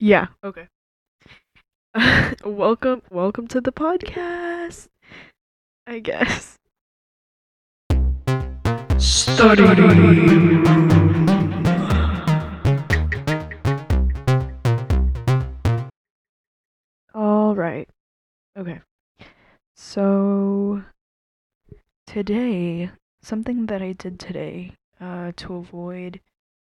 Yeah, 0.00 0.28
okay. 0.44 0.68
welcome 2.44 3.02
welcome 3.10 3.48
to 3.48 3.60
the 3.60 3.72
podcast. 3.72 4.86
I 5.88 5.98
guess. 5.98 6.56
Study. 8.96 9.64
All 17.12 17.56
right. 17.56 17.88
Okay. 18.56 18.80
So 19.74 20.84
today, 22.06 22.92
something 23.20 23.66
that 23.66 23.82
I 23.82 23.94
did 23.94 24.20
today 24.20 24.74
uh, 25.00 25.32
to 25.38 25.56
avoid 25.56 26.20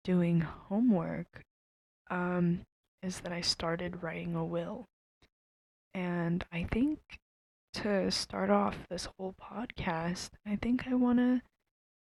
doing 0.03 0.41
homework 0.41 1.45
um, 2.11 2.63
is 3.03 3.21
that 3.21 3.33
I 3.33 3.41
started 3.41 4.03
writing 4.03 4.35
a 4.35 4.45
will. 4.45 4.87
And 5.95 6.45
I 6.53 6.65
think 6.71 6.99
to 7.75 8.11
start 8.11 8.51
off 8.51 8.77
this 8.89 9.09
whole 9.17 9.35
podcast, 9.41 10.31
I 10.47 10.57
think 10.57 10.87
I 10.87 10.95
want 10.95 11.19
to 11.19 11.43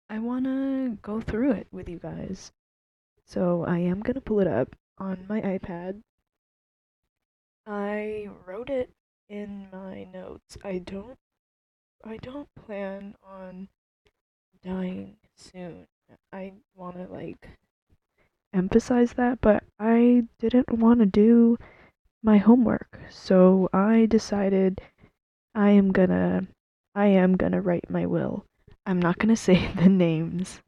I 0.09 0.19
want 0.19 0.45
to 0.45 0.97
go 1.01 1.21
through 1.21 1.51
it 1.51 1.67
with 1.71 1.88
you 1.88 1.99
guys. 1.99 2.51
So 3.25 3.63
I 3.63 3.77
am 3.77 4.01
going 4.01 4.15
to 4.15 4.21
pull 4.21 4.39
it 4.39 4.47
up 4.47 4.75
on 4.97 5.25
my 5.29 5.39
iPad. 5.41 6.01
I 7.67 8.29
wrote 8.45 8.71
it 8.71 8.89
in 9.29 9.67
my 9.71 10.05
notes. 10.11 10.57
I 10.63 10.79
don't 10.79 11.17
I 12.03 12.17
don't 12.17 12.47
plan 12.55 13.16
on 13.23 13.69
dying 14.63 15.17
soon. 15.35 15.85
I 16.33 16.53
want 16.75 16.95
to 16.95 17.13
like 17.13 17.49
emphasize 18.53 19.13
that, 19.13 19.39
but 19.41 19.63
I 19.80 20.23
didn't 20.39 20.71
want 20.71 20.99
to 20.99 21.05
do 21.05 21.58
my 22.23 22.38
homework. 22.38 22.99
So 23.09 23.69
I 23.73 24.06
decided 24.06 24.81
I 25.56 25.72
am 25.72 25.91
gonna 25.91 26.47
I 26.95 27.08
am 27.08 27.38
gonna 27.38 27.61
write 27.61 27.89
my 27.89 28.06
will. 28.06 28.45
I'm 28.86 29.00
not 29.00 29.17
gonna 29.17 29.36
say 29.47 29.72
the 29.75 29.89
names 29.89 30.61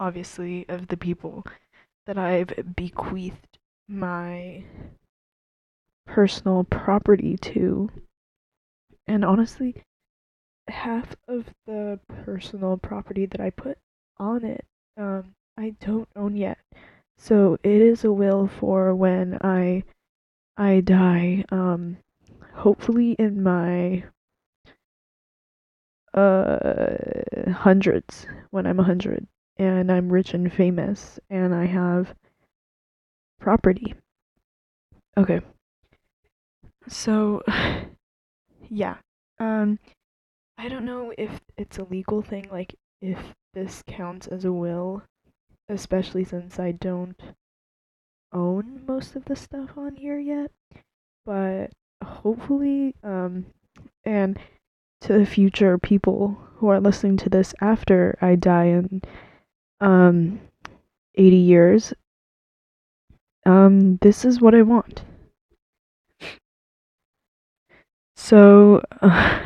obviously 0.00 0.64
of 0.68 0.88
the 0.88 0.96
people 0.96 1.44
that 2.06 2.18
I've 2.18 2.52
bequeathed 2.76 3.58
my 3.88 4.64
personal 6.06 6.64
property 6.64 7.36
to. 7.36 7.90
And 9.06 9.24
honestly, 9.24 9.82
half 10.68 11.16
of 11.26 11.46
the 11.66 11.98
personal 12.24 12.76
property 12.76 13.26
that 13.26 13.40
I 13.40 13.50
put 13.50 13.78
on 14.18 14.44
it, 14.44 14.64
um, 14.96 15.34
I 15.56 15.74
don't 15.80 16.08
own 16.14 16.36
yet. 16.36 16.58
So 17.18 17.58
it 17.64 17.82
is 17.82 18.04
a 18.04 18.12
will 18.12 18.46
for 18.46 18.94
when 18.94 19.38
I 19.42 19.82
I 20.56 20.80
die. 20.80 21.44
Um, 21.50 21.98
hopefully 22.54 23.12
in 23.18 23.42
my 23.42 24.04
uh 26.14 27.50
hundreds 27.52 28.26
when 28.50 28.66
I'm 28.66 28.80
a 28.80 28.84
hundred 28.84 29.26
and 29.56 29.92
I'm 29.92 30.08
rich 30.08 30.32
and 30.32 30.50
famous 30.52 31.20
and 31.28 31.54
I 31.54 31.66
have 31.66 32.14
property. 33.40 33.94
Okay. 35.16 35.40
So 36.88 37.42
yeah. 38.68 38.96
Um 39.38 39.78
I 40.56 40.68
don't 40.68 40.84
know 40.84 41.12
if 41.18 41.40
it's 41.56 41.78
a 41.78 41.84
legal 41.84 42.22
thing 42.22 42.48
like 42.50 42.74
if 43.00 43.18
this 43.54 43.82
counts 43.86 44.28
as 44.28 44.44
a 44.44 44.52
will 44.52 45.02
especially 45.68 46.24
since 46.24 46.58
I 46.58 46.72
don't 46.72 47.20
own 48.32 48.82
most 48.86 49.16
of 49.16 49.24
the 49.24 49.36
stuff 49.36 49.70
on 49.76 49.96
here 49.96 50.18
yet. 50.18 50.50
But 51.24 51.72
hopefully, 52.02 52.94
um, 53.02 53.46
and 54.04 54.38
to 55.02 55.18
the 55.18 55.26
future 55.26 55.78
people 55.78 56.38
who 56.56 56.68
are 56.68 56.80
listening 56.80 57.16
to 57.18 57.28
this 57.28 57.54
after 57.60 58.18
I 58.20 58.34
die 58.34 58.66
in 58.66 59.02
um 59.80 60.40
80 61.14 61.36
years, 61.36 61.94
um, 63.46 63.96
this 63.98 64.24
is 64.24 64.40
what 64.40 64.54
I 64.54 64.62
want. 64.62 65.02
So, 68.16 68.82
uh, 69.00 69.40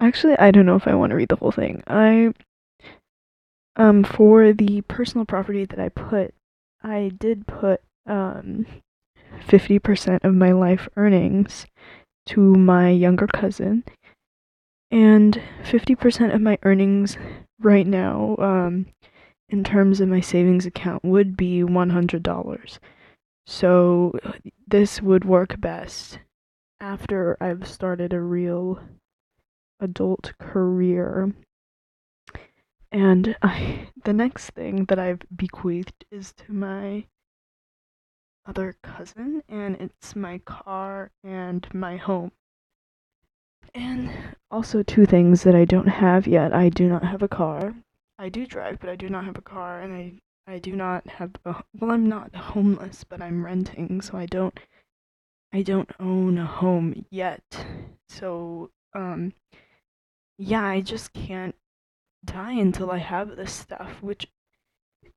actually, 0.00 0.36
I 0.38 0.50
don't 0.50 0.66
know 0.66 0.76
if 0.76 0.86
I 0.86 0.94
want 0.94 1.10
to 1.10 1.16
read 1.16 1.28
the 1.28 1.36
whole 1.36 1.50
thing. 1.50 1.82
I 1.86 2.32
um, 3.76 4.04
for 4.04 4.52
the 4.52 4.82
personal 4.82 5.24
property 5.24 5.64
that 5.64 5.78
I 5.78 5.88
put, 5.88 6.34
I 6.82 7.12
did 7.18 7.46
put 7.46 7.80
um 8.06 8.66
50% 9.40 10.24
of 10.24 10.34
my 10.34 10.52
life 10.52 10.88
earnings 10.96 11.66
to 12.26 12.40
my 12.40 12.90
younger 12.90 13.26
cousin. 13.26 13.84
And 14.90 15.40
50% 15.64 16.34
of 16.34 16.40
my 16.40 16.58
earnings 16.62 17.16
right 17.60 17.86
now, 17.86 18.36
um, 18.38 18.86
in 19.48 19.64
terms 19.64 20.00
of 20.00 20.08
my 20.08 20.20
savings 20.20 20.66
account, 20.66 21.04
would 21.04 21.36
be 21.36 21.62
$100. 21.62 22.78
So 23.46 24.12
this 24.66 25.02
would 25.02 25.24
work 25.24 25.60
best 25.60 26.18
after 26.80 27.36
I've 27.40 27.66
started 27.66 28.12
a 28.12 28.20
real 28.20 28.80
adult 29.80 30.32
career 30.38 31.34
and 32.94 33.36
I, 33.42 33.88
the 34.04 34.12
next 34.12 34.50
thing 34.50 34.84
that 34.86 34.98
I've 34.98 35.22
bequeathed 35.34 36.04
is 36.10 36.32
to 36.38 36.52
my 36.52 37.04
other 38.46 38.76
cousin, 38.82 39.42
and 39.48 39.76
it's 39.80 40.14
my 40.14 40.38
car 40.38 41.10
and 41.22 41.66
my 41.74 41.96
home. 41.96 42.30
And 43.74 44.10
also, 44.50 44.82
two 44.82 45.06
things 45.06 45.42
that 45.42 45.54
I 45.56 45.64
don't 45.64 45.88
have 45.88 46.28
yet 46.28 46.54
I 46.54 46.68
do 46.68 46.88
not 46.88 47.04
have 47.04 47.22
a 47.22 47.28
car. 47.28 47.74
I 48.18 48.28
do 48.28 48.46
drive, 48.46 48.78
but 48.78 48.88
I 48.88 48.94
do 48.94 49.08
not 49.08 49.24
have 49.24 49.36
a 49.36 49.42
car, 49.42 49.80
and 49.80 49.92
I, 49.92 50.12
I 50.46 50.58
do 50.58 50.76
not 50.76 51.08
have 51.08 51.32
a. 51.44 51.64
Well, 51.80 51.90
I'm 51.90 52.08
not 52.08 52.34
homeless, 52.36 53.02
but 53.02 53.20
I'm 53.20 53.44
renting, 53.44 54.00
so 54.02 54.16
I 54.16 54.26
don't. 54.26 54.58
I 55.52 55.62
don't 55.62 55.90
own 55.98 56.38
a 56.38 56.46
home 56.46 57.06
yet. 57.10 57.66
So, 58.08 58.70
um, 58.92 59.32
yeah, 60.38 60.64
I 60.64 60.80
just 60.80 61.12
can't 61.12 61.54
die 62.24 62.52
until 62.52 62.90
I 62.90 62.98
have 62.98 63.36
this 63.36 63.52
stuff, 63.52 64.02
which 64.02 64.26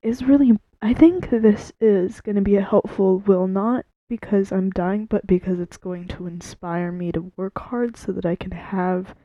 is 0.02 0.24
really. 0.24 0.58
I 0.82 0.94
think 0.94 1.30
this 1.30 1.74
is 1.82 2.22
going 2.22 2.36
to 2.36 2.42
be 2.42 2.56
a 2.56 2.62
helpful 2.62 3.18
will, 3.20 3.48
not 3.48 3.86
because 4.10 4.52
I'm 4.52 4.70
dying, 4.70 5.06
but 5.06 5.26
because 5.26 5.60
it's 5.60 5.78
going 5.78 6.08
to 6.10 6.28
inspire 6.28 6.92
me 6.92 7.12
to 7.12 7.32
work 7.36 7.58
hard 7.58 7.98
so 7.98 8.12
that 8.12 8.26
I 8.26 8.36
can 8.36 8.52
have 8.52 9.16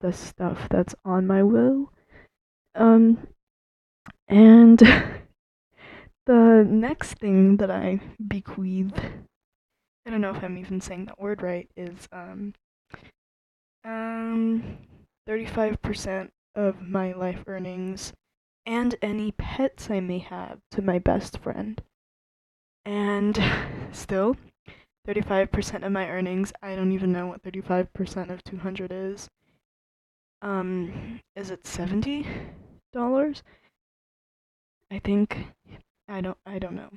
the 0.00 0.12
stuff 0.12 0.68
that's 0.68 0.94
on 1.04 1.26
my 1.26 1.42
will. 1.42 1.92
Um, 2.74 3.26
and 4.28 4.78
the 6.26 6.66
next 6.68 7.14
thing 7.14 7.56
that 7.56 7.70
I 7.70 8.00
bequeath, 8.26 8.98
I 10.06 10.10
don't 10.10 10.20
know 10.20 10.34
if 10.34 10.42
I'm 10.42 10.58
even 10.58 10.80
saying 10.80 11.06
that 11.06 11.20
word 11.20 11.42
right, 11.42 11.68
is 11.76 12.08
um, 12.12 12.54
um, 13.84 14.78
35% 15.28 16.30
of 16.54 16.82
my 16.82 17.12
life 17.12 17.44
earnings 17.46 18.12
and 18.66 18.94
any 19.02 19.32
pets 19.32 19.90
I 19.90 20.00
may 20.00 20.18
have 20.18 20.58
to 20.72 20.82
my 20.82 20.98
best 20.98 21.38
friend. 21.38 21.80
And 22.84 23.38
still, 23.92 24.36
35% 25.08 25.84
of 25.84 25.92
my 25.92 26.08
earnings, 26.08 26.52
I 26.62 26.76
don't 26.76 26.92
even 26.92 27.12
know 27.12 27.26
what 27.26 27.42
35% 27.42 28.30
of 28.30 28.44
200 28.44 28.92
is. 28.92 29.28
Um, 30.42 31.20
is 31.36 31.50
it 31.50 31.64
$70? 31.64 32.24
I 34.92 34.98
think 34.98 35.46
I 36.08 36.20
don't 36.20 36.38
I 36.44 36.58
don't 36.58 36.74
know. 36.74 36.90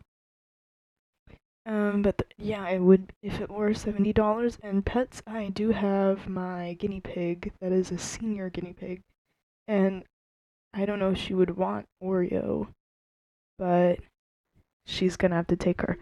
Um, 1.65 2.01
but 2.01 2.33
yeah, 2.37 2.63
I 2.63 2.79
would 2.79 3.13
if 3.21 3.39
it 3.39 3.49
were 3.49 3.73
seventy 3.73 4.11
dollars. 4.11 4.57
And 4.63 4.85
pets, 4.85 5.21
I 5.27 5.49
do 5.49 5.69
have 5.69 6.27
my 6.27 6.73
guinea 6.73 7.01
pig. 7.01 7.53
That 7.61 7.71
is 7.71 7.91
a 7.91 7.97
senior 7.99 8.49
guinea 8.49 8.73
pig 8.73 9.01
and 9.67 10.03
I 10.73 10.85
don't 10.85 10.99
know 10.99 11.11
if 11.11 11.17
she 11.17 11.33
would 11.33 11.55
want 11.57 11.87
Oreo, 12.01 12.67
but 13.57 13.99
she's 14.85 15.17
gonna 15.17 15.35
have 15.35 15.47
to 15.47 15.55
take 15.55 15.81
her. 15.81 15.97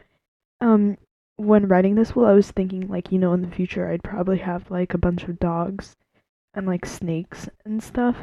Um, 0.59 0.97
when 1.35 1.67
writing 1.67 1.95
this 1.95 2.15
will, 2.15 2.25
I 2.25 2.33
was 2.33 2.51
thinking 2.51 2.87
like, 2.87 3.11
you 3.11 3.19
know, 3.19 3.33
in 3.33 3.41
the 3.41 3.51
future 3.51 3.89
I'd 3.89 4.03
probably 4.03 4.39
have 4.39 4.71
like 4.71 4.93
a 4.93 4.99
bunch 4.99 5.23
of 5.23 5.39
dogs 5.39 5.95
and 6.53 6.67
like 6.67 6.85
snakes 6.85 7.49
and 7.65 7.81
stuff, 7.81 8.15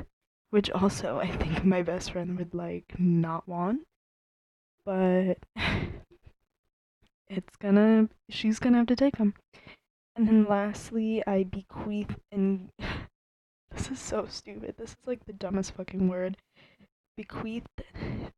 which 0.51 0.71
also 0.71 1.19
I 1.23 1.29
think 1.29 1.65
my 1.65 1.83
best 1.83 2.13
friend 2.13 2.39
would 2.39 2.55
like 2.55 2.95
not 2.99 3.47
want. 3.49 3.81
But 4.85 5.39
it's 7.29 7.57
gonna 7.61 8.09
she's 8.31 8.59
gonna 8.59 8.79
have 8.79 8.87
to 8.87 8.97
take 8.97 9.19
them. 9.19 9.35
And 10.17 10.27
then 10.27 10.47
lastly, 10.49 11.23
I 11.27 11.45
bequeath 11.45 12.17
and 12.33 12.71
this 13.71 13.91
is 13.91 13.99
so 13.99 14.27
stupid. 14.29 14.75
This 14.79 14.91
is 14.91 15.07
like 15.07 15.25
the 15.25 15.33
dumbest 15.33 15.73
fucking 15.73 16.09
word. 16.09 16.37
bequeath 17.17 17.67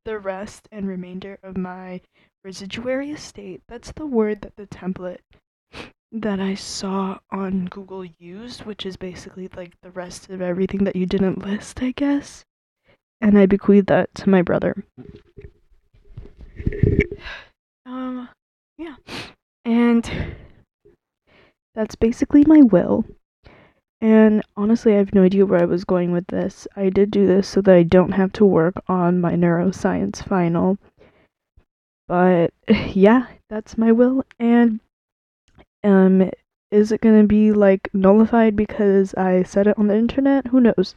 the 0.04 0.18
rest 0.18 0.66
and 0.72 0.88
remainder 0.88 1.38
of 1.42 1.56
my 1.56 2.00
residuary 2.42 3.10
estate. 3.10 3.62
That's 3.68 3.92
the 3.92 4.06
word 4.06 4.40
that 4.42 4.56
the 4.56 4.66
template 4.66 5.18
that 6.12 6.40
I 6.40 6.54
saw 6.54 7.18
on 7.30 7.66
Google 7.66 8.04
used, 8.18 8.64
which 8.64 8.84
is 8.86 8.96
basically 8.96 9.48
like 9.54 9.74
the 9.82 9.90
rest 9.90 10.30
of 10.30 10.40
everything 10.40 10.84
that 10.84 10.96
you 10.96 11.06
didn't 11.06 11.44
list, 11.44 11.82
I 11.82 11.92
guess. 11.92 12.44
And 13.20 13.38
I 13.38 13.46
bequeath 13.46 13.86
that 13.86 14.14
to 14.16 14.30
my 14.30 14.42
brother. 14.42 14.84
Um, 17.86 18.28
yeah. 18.78 18.96
And 19.64 20.10
that's 21.74 21.94
basically 21.96 22.44
my 22.46 22.62
will. 22.62 23.04
And 24.00 24.42
honestly, 24.56 24.94
I 24.94 24.98
have 24.98 25.14
no 25.14 25.24
idea 25.24 25.44
where 25.44 25.60
I 25.60 25.66
was 25.66 25.84
going 25.84 26.10
with 26.10 26.26
this. 26.28 26.66
I 26.74 26.88
did 26.88 27.10
do 27.10 27.26
this 27.26 27.48
so 27.48 27.60
that 27.60 27.74
I 27.74 27.82
don't 27.82 28.12
have 28.12 28.32
to 28.34 28.46
work 28.46 28.82
on 28.88 29.20
my 29.20 29.34
neuroscience 29.34 30.26
final. 30.26 30.78
But 32.08 32.52
yeah, 32.94 33.26
that's 33.50 33.76
my 33.76 33.92
will. 33.92 34.24
And 34.38 34.80
um, 35.84 36.30
is 36.70 36.92
it 36.92 37.00
gonna 37.00 37.24
be 37.24 37.52
like 37.52 37.88
nullified 37.92 38.56
because 38.56 39.14
I 39.14 39.42
said 39.42 39.66
it 39.66 39.78
on 39.78 39.88
the 39.88 39.96
internet? 39.96 40.46
Who 40.48 40.60
knows? 40.60 40.94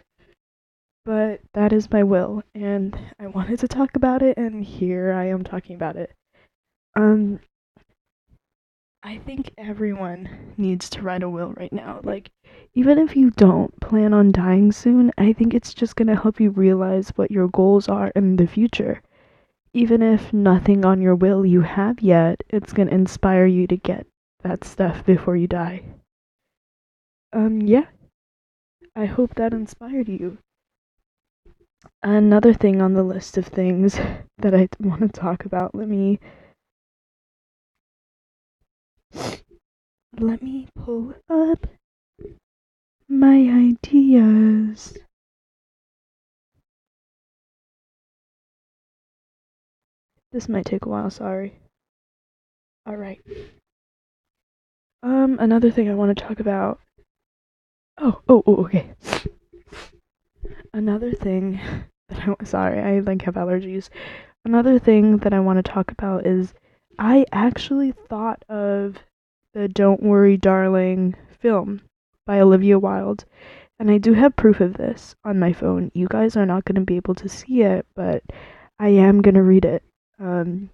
But 1.05 1.41
that 1.53 1.73
is 1.73 1.91
my 1.91 2.03
will, 2.03 2.43
and 2.55 2.97
I 3.19 3.27
wanted 3.27 3.59
to 3.59 3.67
talk 3.67 3.97
about 3.97 4.21
it, 4.21 4.37
and 4.37 4.63
here 4.63 5.11
I 5.11 5.25
am 5.25 5.43
talking 5.43 5.75
about 5.75 5.97
it. 5.97 6.13
Um, 6.95 7.41
I 9.05 9.17
think 9.17 9.53
everyone 9.57 10.53
needs 10.55 10.89
to 10.91 11.01
write 11.01 11.23
a 11.23 11.29
will 11.29 11.51
right 11.57 11.73
now. 11.73 11.99
Like, 12.03 12.31
even 12.73 12.97
if 12.97 13.17
you 13.17 13.31
don't 13.31 13.77
plan 13.81 14.13
on 14.13 14.31
dying 14.31 14.71
soon, 14.71 15.11
I 15.17 15.33
think 15.33 15.53
it's 15.53 15.73
just 15.73 15.97
gonna 15.97 16.15
help 16.15 16.39
you 16.39 16.51
realize 16.51 17.09
what 17.09 17.29
your 17.29 17.49
goals 17.49 17.89
are 17.89 18.13
in 18.15 18.37
the 18.37 18.47
future. 18.47 19.01
Even 19.73 20.01
if 20.01 20.31
nothing 20.31 20.85
on 20.85 21.01
your 21.01 21.15
will 21.15 21.45
you 21.45 21.61
have 21.61 21.99
yet, 21.99 22.43
it's 22.47 22.71
gonna 22.71 22.91
inspire 22.91 23.45
you 23.45 23.67
to 23.67 23.75
get 23.75 24.07
that 24.41 24.63
stuff 24.63 25.05
before 25.05 25.35
you 25.35 25.47
die. 25.47 25.83
Um, 27.33 27.61
yeah. 27.61 27.87
I 28.95 29.05
hope 29.05 29.35
that 29.35 29.53
inspired 29.53 30.07
you. 30.07 30.37
Another 32.01 32.53
thing 32.53 32.81
on 32.81 32.93
the 32.93 33.03
list 33.03 33.37
of 33.37 33.47
things 33.47 33.95
that 34.37 34.55
I 34.55 34.69
want 34.79 35.01
to 35.01 35.09
talk 35.09 35.43
about, 35.43 35.75
let 35.75 35.89
me 35.89 36.19
let 40.19 40.41
me 40.41 40.67
pull 40.75 41.13
up 41.29 41.67
my 43.07 43.35
ideas. 43.35 44.97
This 50.31 50.49
might 50.49 50.65
take 50.65 50.85
a 50.85 50.89
while, 50.89 51.09
sorry. 51.09 51.53
Alright. 52.89 53.21
Um, 55.03 55.37
another 55.39 55.69
thing 55.69 55.89
I 55.89 55.93
want 55.93 56.17
to 56.17 56.23
talk 56.23 56.39
about. 56.39 56.79
Oh, 57.97 58.21
oh, 58.27 58.41
oh, 58.47 58.55
okay. 58.65 58.93
Another 60.73 61.11
thing 61.11 61.59
that 62.09 62.27
I 62.39 62.43
sorry, 62.45 62.79
I 62.79 62.99
like 62.99 63.21
have 63.23 63.35
allergies. 63.35 63.89
Another 64.45 64.79
thing 64.79 65.17
that 65.17 65.33
I 65.33 65.39
want 65.39 65.63
to 65.63 65.71
talk 65.71 65.91
about 65.91 66.25
is 66.25 66.53
I 66.99 67.25
actually 67.31 67.91
thought 67.91 68.43
of 68.49 68.97
the 69.53 69.67
Don't 69.67 70.03
Worry 70.03 70.37
Darling 70.37 71.15
film 71.29 71.81
by 72.25 72.39
Olivia 72.39 72.79
Wilde. 72.79 73.25
And 73.79 73.91
I 73.91 73.97
do 73.97 74.13
have 74.13 74.35
proof 74.35 74.61
of 74.61 74.75
this 74.75 75.15
on 75.23 75.39
my 75.39 75.51
phone. 75.51 75.91
You 75.93 76.07
guys 76.07 76.37
are 76.37 76.45
not 76.45 76.65
going 76.65 76.75
to 76.75 76.81
be 76.81 76.95
able 76.95 77.15
to 77.15 77.27
see 77.27 77.63
it, 77.63 77.85
but 77.95 78.23
I 78.79 78.89
am 78.89 79.21
going 79.21 79.35
to 79.35 79.43
read 79.43 79.65
it. 79.65 79.83
Um, 80.19 80.69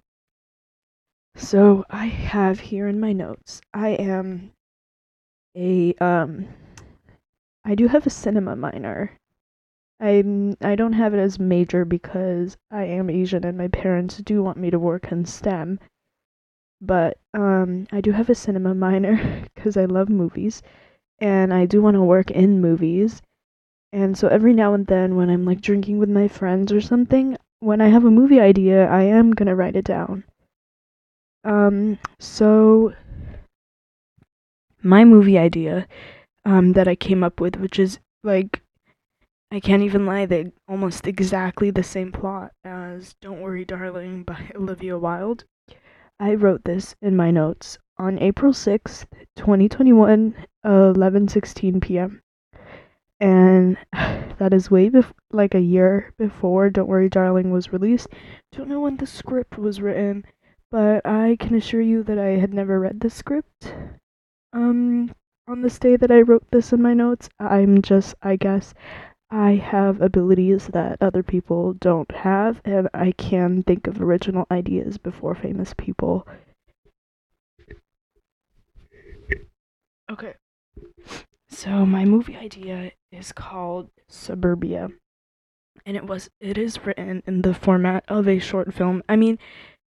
so 1.34 1.84
I 1.88 2.06
have 2.06 2.60
here 2.60 2.86
in 2.86 3.00
my 3.00 3.12
notes, 3.12 3.60
I 3.72 3.90
am 3.90 4.52
a 5.56 5.94
um 5.94 6.48
I 7.64 7.74
do 7.74 7.88
have 7.88 8.06
a 8.06 8.10
cinema 8.10 8.56
minor. 8.56 9.12
I'm 9.98 10.56
I 10.60 10.74
don't 10.74 10.92
have 10.92 11.14
it 11.14 11.18
as 11.18 11.38
major 11.38 11.84
because 11.84 12.56
I 12.70 12.84
am 12.84 13.10
Asian 13.10 13.44
and 13.44 13.56
my 13.56 13.68
parents 13.68 14.18
do 14.18 14.42
want 14.42 14.58
me 14.58 14.70
to 14.70 14.78
work 14.78 15.10
in 15.10 15.24
STEM. 15.24 15.80
But 16.80 17.18
um 17.34 17.86
I 17.92 18.00
do 18.00 18.12
have 18.12 18.30
a 18.30 18.34
cinema 18.34 18.74
minor 18.74 19.44
cuz 19.56 19.76
I 19.76 19.84
love 19.84 20.08
movies 20.08 20.62
and 21.18 21.52
I 21.52 21.66
do 21.66 21.82
want 21.82 21.94
to 21.94 22.02
work 22.02 22.30
in 22.30 22.60
movies. 22.60 23.22
And 23.92 24.16
so 24.16 24.28
every 24.28 24.54
now 24.54 24.72
and 24.74 24.86
then 24.86 25.16
when 25.16 25.28
I'm 25.30 25.44
like 25.44 25.60
drinking 25.60 25.98
with 25.98 26.08
my 26.08 26.28
friends 26.28 26.72
or 26.72 26.80
something, 26.80 27.36
when 27.60 27.80
I 27.80 27.88
have 27.88 28.04
a 28.04 28.10
movie 28.10 28.40
idea, 28.40 28.88
I 28.88 29.02
am 29.02 29.32
going 29.32 29.48
to 29.48 29.54
write 29.54 29.76
it 29.76 29.84
down. 29.84 30.24
Um, 31.44 31.98
so 32.18 32.94
my 34.82 35.04
movie 35.04 35.38
idea 35.38 35.86
um, 36.44 36.72
that 36.72 36.88
I 36.88 36.94
came 36.94 37.22
up 37.22 37.40
with, 37.40 37.56
which 37.56 37.78
is 37.78 37.98
like, 38.22 38.62
I 39.50 39.60
can't 39.60 39.82
even 39.82 40.06
lie, 40.06 40.26
they 40.26 40.52
almost 40.68 41.06
exactly 41.06 41.70
the 41.70 41.82
same 41.82 42.12
plot 42.12 42.52
as 42.64 43.14
Don't 43.20 43.40
Worry 43.40 43.64
Darling 43.64 44.22
by 44.22 44.50
Olivia 44.54 44.96
Wilde. 44.96 45.44
I 46.20 46.34
wrote 46.34 46.62
this 46.62 46.94
in 47.02 47.16
my 47.16 47.32
notes 47.32 47.78
on 47.98 48.18
April 48.20 48.52
6th, 48.52 49.06
2021, 49.34 50.36
11:16 50.64 51.80
p.m. 51.80 52.22
And 53.18 53.76
that 53.92 54.54
is 54.54 54.70
way 54.70 54.88
before 54.88 55.14
like 55.32 55.56
a 55.56 55.60
year 55.60 56.14
before 56.16 56.70
Don't 56.70 56.88
Worry 56.88 57.08
Darling 57.08 57.50
was 57.50 57.72
released. 57.72 58.06
Don't 58.52 58.68
know 58.68 58.80
when 58.80 58.98
the 58.98 59.06
script 59.06 59.58
was 59.58 59.80
written 59.80 60.24
but 60.70 61.04
I 61.04 61.36
can 61.40 61.56
assure 61.56 61.80
you 61.80 62.02
that 62.04 62.18
I 62.18 62.38
had 62.38 62.54
never 62.54 62.78
read 62.78 63.00
the 63.00 63.10
script. 63.10 63.74
Um, 64.52 65.12
on 65.48 65.62
this 65.62 65.78
day 65.78 65.96
that 65.96 66.10
I 66.10 66.20
wrote 66.20 66.44
this 66.50 66.72
in 66.72 66.80
my 66.80 66.94
notes, 66.94 67.28
I'm 67.40 67.82
just, 67.82 68.14
I 68.22 68.36
guess, 68.36 68.72
I 69.30 69.52
have 69.52 70.00
abilities 70.00 70.68
that 70.68 70.98
other 71.00 71.22
people 71.22 71.74
don't 71.74 72.10
have, 72.10 72.60
and 72.64 72.88
I 72.92 73.12
can 73.12 73.62
think 73.62 73.86
of 73.86 74.00
original 74.00 74.46
ideas 74.50 74.98
before 74.98 75.36
famous 75.36 75.72
people. 75.78 76.26
Okay. 80.10 80.34
So 81.48 81.86
my 81.86 82.04
movie 82.04 82.36
idea 82.36 82.90
is 83.12 83.30
called 83.30 83.90
Suburbia. 84.08 84.88
And 85.86 85.96
it 85.96 86.06
was 86.06 86.28
it 86.40 86.58
is 86.58 86.84
written 86.84 87.22
in 87.26 87.42
the 87.42 87.54
format 87.54 88.04
of 88.08 88.28
a 88.28 88.40
short 88.40 88.74
film. 88.74 89.02
I 89.08 89.14
mean, 89.14 89.38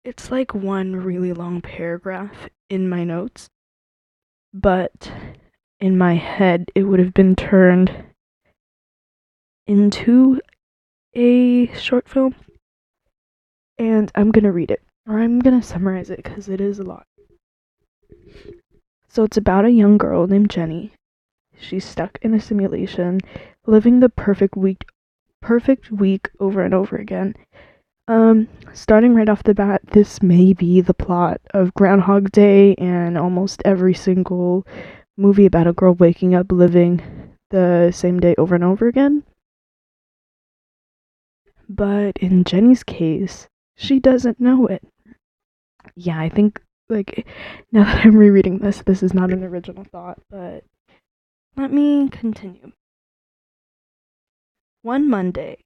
it's 0.03 0.29
like 0.29 0.53
one 0.53 0.95
really 0.95 1.33
long 1.33 1.62
paragraph 1.62 2.50
in 2.69 2.88
my 2.88 3.03
notes, 3.03 3.50
but 4.53 5.12
in 5.79 5.98
my 5.98 6.15
head, 6.15 6.69
it 6.75 6.84
would 6.84 7.00
have 7.00 7.13
been 7.13 7.36
turned 7.36 8.12
into 9.67 10.41
a 11.13 11.67
short 11.74 12.08
film. 12.08 12.36
And 13.77 14.12
I'm 14.15 14.32
gonna 14.32 14.51
read 14.51 14.72
it, 14.72 14.82
or 15.08 15.20
I'm 15.20 15.39
gonna 15.39 15.63
summarize 15.63 16.10
it 16.10 16.24
because 16.24 16.50
it 16.50 16.62
is 16.62 16.79
a 16.79 16.84
lot. 16.84 17.05
So 19.08 19.24
it's 19.24 19.38
about 19.38 19.65
a 19.65 19.72
young 19.72 19.98
girl 19.98 20.27
named 20.27 20.50
Jenny. 20.50 20.93
She's 21.60 21.86
stuck 21.86 22.17
in 22.22 22.34
a 22.34 22.41
simulation, 22.41 23.20
living 23.65 24.00
the 24.00 24.10
perfect 24.10 24.55
week 24.55 24.86
perfect 25.41 25.91
week 25.91 26.29
over 26.39 26.63
and 26.63 26.74
over 26.74 26.96
again 26.96 27.36
um, 28.08 28.50
starting 28.74 29.15
right 29.15 29.29
off 29.29 29.43
the 29.43 29.53
bat, 29.53 29.82
this 29.91 30.22
may 30.22 30.53
be 30.53 30.82
the 30.82 30.93
plot 30.93 31.39
of 31.53 31.74
Groundhog 31.74 32.32
Day 32.32 32.75
and 32.75 33.17
almost 33.17 33.62
every 33.63 33.93
single 33.93 34.67
movie 35.17 35.46
about 35.46 35.67
a 35.67 35.74
girl 35.74 35.93
waking 35.93 36.36
up 36.36 36.51
living 36.51 37.01
the 37.50 37.91
same 37.91 38.20
day 38.20 38.36
over 38.38 38.55
and 38.55 38.63
over 38.63 38.88
again. 38.88 39.24
But 41.75 42.18
in 42.18 42.44
Jenny's 42.44 42.84
case, 42.84 43.48
she 43.75 44.00
doesn't 44.00 44.39
know 44.39 44.68
it. 44.68 44.84
Yeah, 45.96 46.20
I 46.20 46.30
think, 46.30 46.62
like, 46.88 47.25
now 47.72 47.84
that 47.86 48.06
I'm 48.06 48.15
rereading 48.15 48.60
this, 48.60 48.84
this 48.86 49.01
is 49.01 49.13
not 49.15 49.32
an 49.32 49.44
original 49.44 49.84
thought, 49.84 50.20
but 50.30 50.63
let 51.58 51.74
me 51.74 52.10
continue. 52.10 52.74
One 54.84 55.10
Monday, 55.10 55.63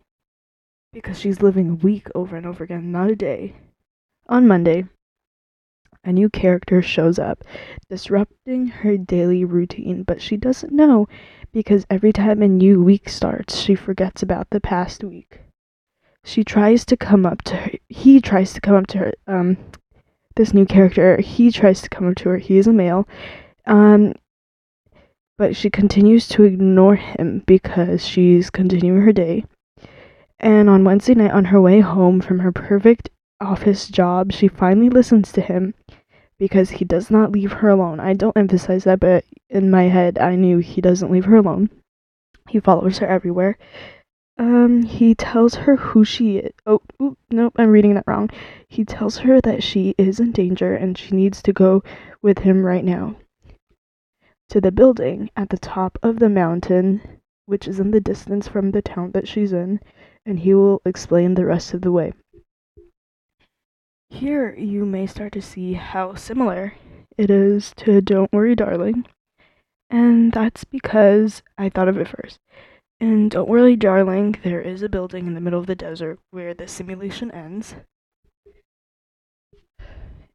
because 0.94 1.20
she's 1.20 1.42
living 1.42 1.72
a 1.72 1.76
week 1.76 2.08
over 2.16 2.38
and 2.38 2.46
over 2.46 2.64
again, 2.64 2.90
not 2.90 3.10
a 3.10 3.16
day. 3.16 3.58
On 4.30 4.48
Monday, 4.48 4.86
a 6.06 6.14
new 6.14 6.30
character 6.30 6.82
shows 6.82 7.20
up, 7.20 7.44
disrupting 7.90 8.68
her 8.68 8.96
daily 8.96 9.44
routine, 9.44 10.04
but 10.04 10.22
she 10.22 10.38
doesn't 10.38 10.72
know 10.72 11.10
because 11.52 11.86
every 11.90 12.14
time 12.14 12.42
a 12.42 12.48
new 12.48 12.82
week 12.82 13.10
starts, 13.10 13.58
she 13.58 13.76
forgets 13.76 14.24
about 14.24 14.50
the 14.52 14.62
past 14.62 15.04
week. 15.04 15.42
She 16.27 16.43
tries 16.43 16.86
to 16.88 16.98
come 16.98 17.25
up 17.25 17.41
to 17.43 17.55
her, 17.55 17.72
he 17.89 18.19
tries 18.22 18.53
to 18.53 18.62
come 18.62 18.75
up 18.75 18.88
to 18.88 18.98
her, 19.00 19.13
um, 19.27 19.57
this 20.36 20.53
new 20.53 20.65
character, 20.65 21.22
he 21.22 21.51
tries 21.51 21.81
to 21.81 21.89
come 21.89 22.07
up 22.10 22.15
to 22.17 22.29
her, 22.29 22.38
he 22.38 22.57
is 22.57 22.67
a 22.67 22.74
male, 22.74 23.07
um, 23.65 24.13
but 25.38 25.55
she 25.55 25.69
continues 25.69 26.27
to 26.29 26.43
ignore 26.43 26.96
him 26.96 27.43
because 27.48 28.05
she's 28.05 28.50
continuing 28.50 29.01
her 29.01 29.13
day 29.13 29.46
And 30.39 30.69
on 30.69 30.84
Wednesday 30.84 31.15
night, 31.15 31.31
on 31.31 31.46
her 31.46 31.62
way 31.62 31.79
home 31.79 32.22
from 32.22 32.39
her 32.39 32.51
perfect 32.51 33.10
office 33.41 33.88
job, 33.88 34.31
she 34.34 34.48
finally 34.48 34.89
listens 34.89 35.31
to 35.34 35.41
him 35.41 35.74
because 36.39 36.69
he 36.72 36.86
does 36.86 37.10
not 37.10 37.31
leave 37.31 37.51
her 37.53 37.69
alone. 37.69 38.00
I 38.00 38.13
don't 38.13 38.38
emphasize 38.38 38.84
that, 38.86 39.00
but 39.00 39.25
in 39.50 39.72
my 39.72 39.84
head, 39.84 40.19
I 40.19 40.36
knew 40.36 40.60
he 40.60 40.81
doesn't 40.81 41.12
leave 41.12 41.25
her 41.25 41.38
alone. 41.38 41.69
He 42.50 42.60
follows 42.60 43.00
her 43.00 43.07
everywhere. 43.07 43.57
Um, 44.39 44.84
he 44.84 45.15
tells 45.15 45.56
her 45.56 45.75
who 45.75 46.06
she 46.06 46.38
is. 46.38 46.53
Oh, 46.65 46.82
ooh, 47.01 47.17
nope, 47.32 47.53
I'm 47.58 47.70
reading 47.70 47.96
that 47.96 48.08
wrong. 48.08 48.29
He 48.67 48.86
tells 48.86 49.17
her 49.17 49.41
that 49.41 49.63
she 49.63 49.96
is 49.98 50.20
in 50.20 50.32
danger 50.32 50.75
and 50.75 50.98
she 50.98 51.15
needs 51.15 51.41
to 51.41 51.53
go 51.53 51.84
with 52.22 52.39
him 52.39 52.63
right 52.63 52.86
now 52.86 53.15
to 54.50 54.62
the 54.62 54.72
building 54.72 55.29
at 55.36 55.50
the 55.50 55.58
top 55.58 55.98
of 56.01 56.20
the 56.20 56.29
mountain, 56.29 57.01
which 57.46 57.67
is 57.67 57.79
in 57.79 57.91
the 57.91 58.00
distance 58.00 58.48
from 58.48 58.72
the 58.72 58.82
town 58.82 59.12
that 59.12 59.27
she's 59.27 59.51
in, 59.51 59.79
and 60.25 60.39
he 60.39 60.53
will 60.53 60.82
explain 60.86 61.34
the 61.34 61.46
rest 61.46 61.74
of 61.74 61.82
the 61.82 61.91
way. 61.91 62.13
Here 64.10 64.56
you 64.56 64.86
may 64.86 65.06
start 65.06 65.34
to 65.34 65.41
see 65.41 65.74
how 65.74 66.15
similar 66.15 66.74
it 67.17 67.29
is 67.29 67.74
to 67.77 68.01
Don't 68.01 68.32
Worry 68.32 68.56
Darling, 68.56 69.06
and 69.89 70.32
that's 70.32 70.63
because 70.63 71.44
I 71.58 71.70
thought 71.70 71.89
of 71.89 71.98
it 71.98 72.08
first. 72.08 72.39
In 73.00 73.30
Don't 73.30 73.48
Worry 73.48 73.75
Darling, 73.75 74.38
there 74.44 74.62
is 74.62 74.82
a 74.82 74.89
building 74.89 75.27
in 75.27 75.36
the 75.36 75.42
middle 75.42 75.60
of 75.60 75.68
the 75.68 75.75
desert 75.75 76.20
where 76.32 76.56
the 76.56 76.68
simulation 76.68 77.30
ends. 77.30 77.75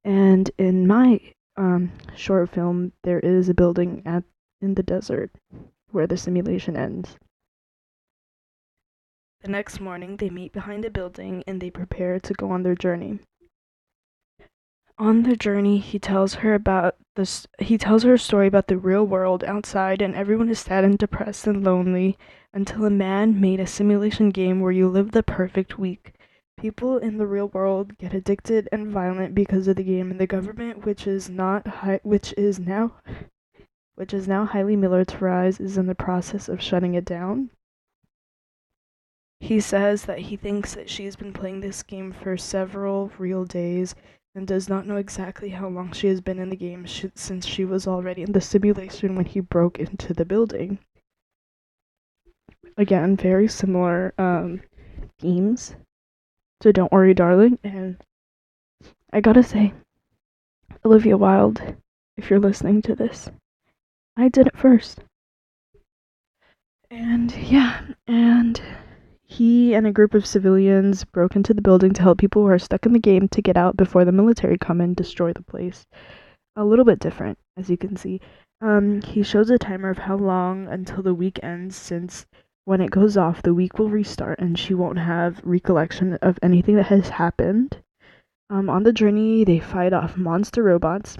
And 0.04 0.48
in 0.58 0.86
my 0.86 1.20
um, 1.56 1.90
short 2.14 2.50
film, 2.50 2.92
there 3.02 3.18
is 3.18 3.48
a 3.48 3.54
building 3.54 4.02
at 4.06 4.22
in 4.60 4.74
the 4.74 4.82
desert 4.84 5.32
where 5.90 6.06
the 6.06 6.16
simulation 6.16 6.76
ends. 6.76 7.16
The 9.40 9.50
next 9.50 9.80
morning, 9.80 10.18
they 10.18 10.30
meet 10.30 10.52
behind 10.52 10.84
a 10.84 10.90
building 10.90 11.42
and 11.48 11.60
they 11.60 11.70
prepare 11.70 12.20
to 12.20 12.32
go 12.34 12.52
on 12.52 12.62
their 12.62 12.76
journey. 12.76 13.18
On 15.02 15.24
the 15.24 15.34
journey, 15.34 15.78
he 15.78 15.98
tells 15.98 16.34
her 16.34 16.54
about 16.54 16.94
this. 17.16 17.48
He 17.58 17.76
tells 17.76 18.04
her 18.04 18.14
a 18.14 18.18
story 18.20 18.46
about 18.46 18.68
the 18.68 18.78
real 18.78 19.04
world 19.04 19.42
outside, 19.42 20.00
and 20.00 20.14
everyone 20.14 20.48
is 20.48 20.60
sad 20.60 20.84
and 20.84 20.96
depressed 20.96 21.44
and 21.48 21.64
lonely 21.64 22.16
until 22.54 22.84
a 22.84 22.90
man 22.90 23.40
made 23.40 23.58
a 23.58 23.66
simulation 23.66 24.30
game 24.30 24.60
where 24.60 24.70
you 24.70 24.86
live 24.86 25.10
the 25.10 25.24
perfect 25.24 25.76
week. 25.76 26.14
People 26.56 26.98
in 26.98 27.18
the 27.18 27.26
real 27.26 27.48
world 27.48 27.98
get 27.98 28.14
addicted 28.14 28.68
and 28.70 28.92
violent 28.92 29.34
because 29.34 29.66
of 29.66 29.74
the 29.74 29.82
game, 29.82 30.12
and 30.12 30.20
the 30.20 30.26
government, 30.28 30.86
which 30.86 31.08
is 31.08 31.28
not 31.28 31.66
which 32.04 32.32
is 32.34 32.60
now, 32.60 32.92
which 33.96 34.14
is 34.14 34.28
now 34.28 34.44
highly 34.44 34.76
militarized, 34.76 35.60
is 35.60 35.76
in 35.76 35.86
the 35.88 35.96
process 35.96 36.48
of 36.48 36.62
shutting 36.62 36.94
it 36.94 37.04
down. 37.04 37.50
He 39.40 39.58
says 39.58 40.04
that 40.04 40.20
he 40.20 40.36
thinks 40.36 40.74
that 40.74 40.88
she's 40.88 41.16
been 41.16 41.32
playing 41.32 41.58
this 41.58 41.82
game 41.82 42.12
for 42.12 42.36
several 42.36 43.10
real 43.18 43.44
days 43.44 43.96
and 44.34 44.46
does 44.46 44.68
not 44.68 44.86
know 44.86 44.96
exactly 44.96 45.50
how 45.50 45.68
long 45.68 45.92
she 45.92 46.08
has 46.08 46.20
been 46.20 46.38
in 46.38 46.50
the 46.50 46.56
game 46.56 46.84
sh- 46.86 47.06
since 47.14 47.46
she 47.46 47.64
was 47.64 47.86
already 47.86 48.22
in 48.22 48.32
the 48.32 48.40
simulation 48.40 49.14
when 49.14 49.26
he 49.26 49.40
broke 49.40 49.78
into 49.78 50.14
the 50.14 50.24
building. 50.24 50.78
Again, 52.76 53.16
very 53.16 53.48
similar 53.48 54.14
um, 54.18 54.62
themes 55.18 55.76
so 56.62 56.70
don't 56.70 56.92
worry, 56.92 57.12
darling. 57.12 57.58
And 57.64 57.96
I 59.12 59.20
gotta 59.20 59.42
say, 59.42 59.74
Olivia 60.84 61.16
Wilde, 61.16 61.76
if 62.16 62.30
you're 62.30 62.38
listening 62.38 62.82
to 62.82 62.94
this, 62.94 63.28
I 64.16 64.28
did 64.28 64.46
it 64.46 64.56
first. 64.56 65.00
And 66.88 67.34
yeah, 67.34 67.80
and 68.06 68.62
he 69.32 69.74
and 69.74 69.86
a 69.86 69.92
group 69.92 70.12
of 70.12 70.26
civilians 70.26 71.04
broke 71.04 71.36
into 71.36 71.54
the 71.54 71.62
building 71.62 71.94
to 71.94 72.02
help 72.02 72.18
people 72.18 72.42
who 72.42 72.48
are 72.48 72.58
stuck 72.58 72.84
in 72.84 72.92
the 72.92 72.98
game 72.98 73.28
to 73.28 73.40
get 73.40 73.56
out 73.56 73.78
before 73.78 74.04
the 74.04 74.12
military 74.12 74.58
come 74.58 74.80
and 74.80 74.94
destroy 74.94 75.32
the 75.32 75.42
place. 75.42 75.86
A 76.54 76.64
little 76.66 76.84
bit 76.84 76.98
different, 76.98 77.38
as 77.56 77.70
you 77.70 77.78
can 77.78 77.96
see. 77.96 78.20
Um, 78.60 79.00
he 79.00 79.22
shows 79.22 79.48
a 79.48 79.56
timer 79.58 79.88
of 79.88 79.96
how 79.96 80.16
long 80.16 80.68
until 80.68 81.02
the 81.02 81.14
week 81.14 81.40
ends 81.42 81.76
since 81.76 82.26
when 82.66 82.82
it 82.82 82.90
goes 82.90 83.16
off, 83.16 83.42
the 83.42 83.54
week 83.54 83.78
will 83.78 83.88
restart 83.88 84.38
and 84.38 84.58
she 84.58 84.74
won't 84.74 84.98
have 84.98 85.40
recollection 85.44 86.14
of 86.20 86.38
anything 86.42 86.76
that 86.76 86.86
has 86.86 87.08
happened. 87.08 87.82
Um, 88.50 88.68
on 88.68 88.82
the 88.82 88.92
journey, 88.92 89.44
they 89.44 89.58
fight 89.58 89.94
off 89.94 90.16
monster 90.16 90.62
robots. 90.62 91.16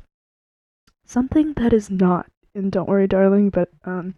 Something 1.06 1.54
that 1.54 1.72
is 1.72 1.90
not 1.90 2.26
in 2.54 2.68
Don't 2.68 2.88
Worry, 2.88 3.08
Darling, 3.08 3.48
but, 3.48 3.70
um, 3.84 4.14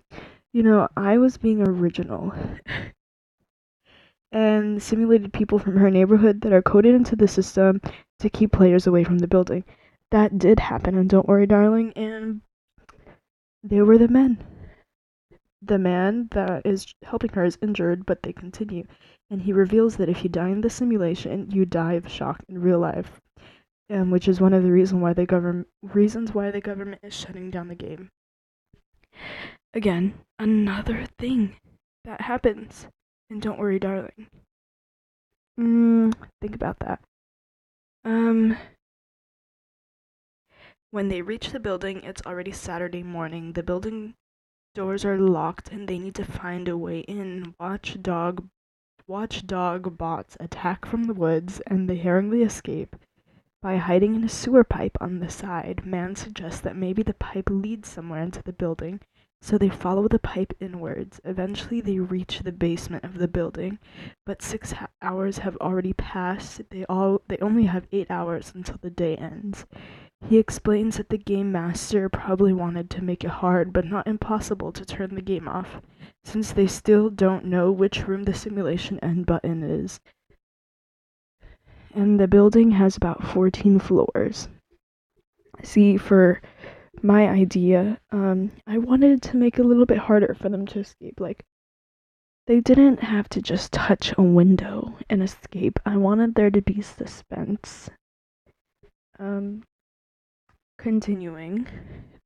you 0.53 0.65
know, 0.65 0.89
I 0.97 1.17
was 1.19 1.39
being 1.39 1.63
original. 1.63 2.35
and 4.35 4.83
simulated 4.83 5.33
people 5.33 5.59
from 5.59 5.79
her 5.79 5.91
neighborhood 5.91 6.43
that 6.43 6.53
are 6.53 6.61
coded 6.61 6.95
into 6.95 7.17
the 7.17 7.29
system 7.29 7.81
to 8.19 8.29
keep 8.29 8.53
players 8.53 8.87
away 8.87 9.05
from 9.05 9.21
the 9.21 9.29
building. 9.29 9.65
That 10.11 10.39
did 10.39 10.61
happen 10.61 10.99
and 10.99 11.09
Don't 11.09 11.27
Worry, 11.27 11.47
Darling, 11.47 11.95
and 11.97 12.43
they 13.63 13.81
were 13.81 13.97
the 13.97 14.09
men 14.09 14.45
the 15.67 15.79
man 15.79 16.29
that 16.33 16.65
is 16.67 16.95
helping 17.03 17.31
her 17.31 17.45
is 17.45 17.59
injured, 17.63 18.05
but 18.05 18.23
they 18.23 18.33
continue, 18.33 18.87
and 19.31 19.43
he 19.43 19.53
reveals 19.53 19.97
that 19.97 20.09
if 20.09 20.23
you 20.23 20.29
die 20.29 20.51
in 20.51 20.61
the 20.61 20.71
simulation, 20.71 21.51
you 21.51 21.65
die 21.65 21.95
of 21.95 22.09
shock 22.09 22.45
in 22.49 22.61
real 22.61 22.79
life, 22.79 23.21
um, 23.91 24.11
which 24.11 24.29
is 24.29 24.41
one 24.41 24.53
of 24.53 24.63
the 24.63 24.73
reason 24.73 25.01
why 25.01 25.13
the 25.13 25.27
government 25.27 25.69
reasons 25.83 26.35
why 26.35 26.51
the 26.51 26.61
government 26.61 27.01
is 27.03 27.15
shutting 27.15 27.51
down 27.51 27.69
the 27.69 27.75
game. 27.75 28.11
Again, 29.73 30.15
another 30.39 31.07
thing 31.19 31.57
that 32.05 32.21
happens, 32.21 32.87
and 33.35 33.43
don't 33.43 33.59
worry, 33.59 33.81
darling. 33.81 34.29
Mm, 35.59 36.15
think 36.41 36.55
about 36.55 36.79
that. 36.79 37.01
Um, 38.05 38.57
when 40.93 41.09
they 41.09 41.21
reach 41.21 41.51
the 41.51 41.59
building, 41.59 42.05
it's 42.05 42.23
already 42.25 42.53
Saturday 42.53 43.03
morning. 43.03 43.55
The 43.55 43.65
building 43.65 44.15
doors 44.77 45.05
are 45.05 45.19
locked 45.19 45.73
and 45.73 45.89
they 45.89 45.99
need 45.99 46.15
to 46.15 46.25
find 46.25 46.69
a 46.69 46.79
way 46.79 47.01
in. 47.01 47.57
Watchdog 47.59 48.47
watchdog 49.09 49.99
bots 49.99 50.37
attack 50.39 50.87
from 50.87 51.05
the 51.05 51.15
woods 51.15 51.61
and 51.67 51.91
they 51.91 51.99
hurriedly 51.99 52.43
escape 52.43 52.95
by 53.61 53.79
hiding 53.79 54.15
in 54.15 54.23
a 54.23 54.29
sewer 54.29 54.63
pipe 54.63 54.97
on 55.01 55.19
the 55.19 55.29
side. 55.29 55.85
Man 55.85 56.15
suggests 56.15 56.61
that 56.61 56.77
maybe 56.77 57.03
the 57.03 57.15
pipe 57.15 57.51
leads 57.51 57.89
somewhere 57.89 58.23
into 58.23 58.45
the 58.45 58.53
building, 58.53 59.01
so 59.45 59.59
they 59.59 59.69
follow 59.69 60.09
the 60.09 60.19
pipe 60.19 60.55
inwards. 60.59 61.21
Eventually, 61.23 61.83
they 61.83 61.99
reach 61.99 62.41
the 62.41 62.51
basement 62.51 63.05
of 63.05 63.19
the 63.19 63.29
building, 63.29 63.79
but 64.25 64.41
six 64.41 64.73
ha- 64.73 64.89
hours 65.03 65.37
have 65.37 65.55
already 65.59 65.93
passed. 65.93 66.63
They 66.71 66.87
all 66.89 67.21
they 67.29 67.37
only 67.43 67.65
have 67.65 67.87
eight 67.93 68.11
hours 68.11 68.53
until 68.55 68.79
the 68.81 68.89
day 68.89 69.17
ends. 69.17 69.67
He 70.27 70.39
explains 70.39 70.97
that 70.97 71.11
the 71.11 71.19
game 71.19 71.53
master 71.53 72.09
probably 72.09 72.55
wanted 72.55 72.89
to 72.89 73.05
make 73.05 73.23
it 73.23 73.29
hard 73.45 73.71
but 73.71 73.85
not 73.85 74.07
impossible 74.07 74.73
to 74.73 74.85
turn 74.87 75.15
the 75.15 75.21
game 75.21 75.47
off, 75.47 75.83
since 76.25 76.51
they 76.51 76.67
still 76.67 77.11
don't 77.11 77.45
know 77.45 77.71
which 77.71 78.09
room 78.09 78.23
the 78.23 78.33
simulation 78.33 78.99
end 79.01 79.27
button 79.27 79.63
is. 79.63 80.01
And 81.95 82.19
the 82.19 82.29
building 82.29 82.71
has 82.71 82.97
about 82.97 83.23
14 83.23 83.79
floors. 83.79 84.49
See, 85.63 85.99
for 85.99 86.41
my 87.05 87.29
idea, 87.29 88.01
um, 88.11 88.51
I 88.67 88.79
wanted 88.79 89.23
to 89.23 89.37
make 89.37 89.59
it 89.59 89.65
a 89.65 89.69
little 89.69 89.87
bit 89.87 89.99
harder 89.99 90.35
for 90.35 90.49
them 90.49 90.67
to 90.69 90.81
escape. 90.81 91.21
Like, 91.21 91.45
they 92.47 92.61
didn't 92.61 93.01
have 93.01 93.29
to 93.31 93.43
just 93.43 93.73
touch 93.73 94.15
a 94.17 94.23
window 94.23 94.97
and 95.11 95.23
escape. 95.23 95.79
I 95.85 95.99
wanted 95.99 96.35
there 96.35 96.51
to 96.51 96.63
be 96.63 96.81
suspense. 96.81 97.91
Um, 99.19 99.63
Continuing, 100.79 101.69